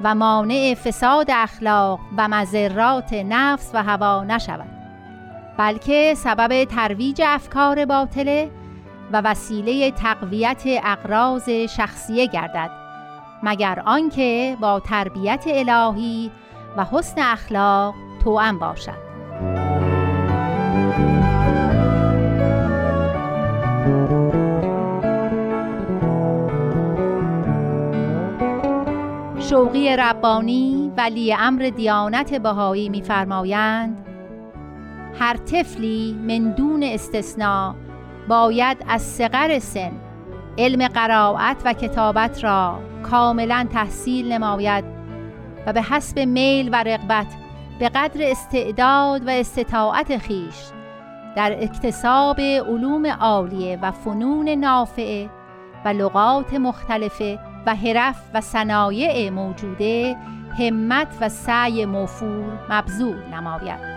و 0.04 0.16
مانع 0.16 0.74
فساد 0.74 1.32
اخلاق 1.32 2.00
و 2.18 2.28
مذرات 2.28 3.14
نفس 3.14 3.72
و 3.74 3.84
هوا 3.84 4.24
نشود 4.24 4.70
بلکه 5.58 6.14
سبب 6.18 6.64
ترویج 6.64 7.22
افکار 7.26 7.86
باطله 7.86 8.52
و 9.12 9.22
وسیله 9.26 9.92
تقویت 9.92 10.64
اقراض 10.66 11.50
شخصیه 11.50 12.28
گردد 12.28 12.72
مگر 13.44 13.84
آنکه 13.86 14.58
با 14.62 14.80
تربیت 14.80 15.44
الهی 15.48 16.32
و 16.78 16.86
حسن 16.86 17.22
اخلاق 17.22 17.96
توأم 18.24 18.60
باشد. 18.60 19.06
شوقی 29.40 29.96
ربانی 29.96 30.92
ولی 30.98 31.34
امر 31.34 31.70
دیانت 31.76 32.34
بهایی 32.34 32.90
می‌فرمایند 32.90 34.06
هر 35.20 35.38
طفلی 35.38 36.20
من 36.28 36.52
دون 36.52 36.84
استثناء 36.84 37.74
باید 38.28 38.86
از 38.88 39.02
صغر 39.02 39.60
سن 39.60 39.92
علم 40.58 40.88
قرائت 40.88 41.58
و 41.66 41.74
کتابت 41.74 42.44
را 42.44 42.80
کاملا 43.04 43.68
تحصیل 43.74 44.32
نماید 44.34 44.86
و 45.66 45.74
به 45.74 45.82
حسب 45.82 46.20
میل 46.20 46.70
و 46.72 46.84
رغبت 46.84 47.28
به 47.80 47.90
قدر 47.90 48.32
استعداد 48.32 49.28
و 49.28 49.30
استطاعت 49.30 50.18
خیش 50.18 50.56
در 51.36 51.64
اکتساب 51.64 52.40
علوم 52.40 53.06
عالیه 53.06 53.80
و 53.82 53.92
فنون 53.92 54.50
نافعه 54.50 55.30
و 55.86 55.90
لغات 55.90 56.54
مختلفه 56.54 57.40
و 57.66 57.76
حرف 57.76 58.22
و 58.34 58.42
صنایع 58.42 59.30
موجوده 59.30 60.16
همت 60.60 61.18
و 61.22 61.30
سعی 61.30 61.86
موفور 61.86 62.60
مبذول 62.70 63.18
نماید. 63.34 63.95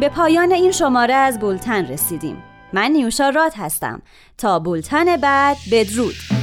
به 0.00 0.08
پایان 0.08 0.52
این 0.52 0.70
شماره 0.72 1.14
از 1.14 1.38
بولتن 1.38 1.86
رسیدیم. 1.86 2.42
من 2.72 2.90
نیوشا 2.90 3.28
راد 3.28 3.52
هستم. 3.56 4.02
تا 4.38 4.58
بولتن 4.58 5.16
بعد 5.16 5.56
بدرود. 5.72 6.39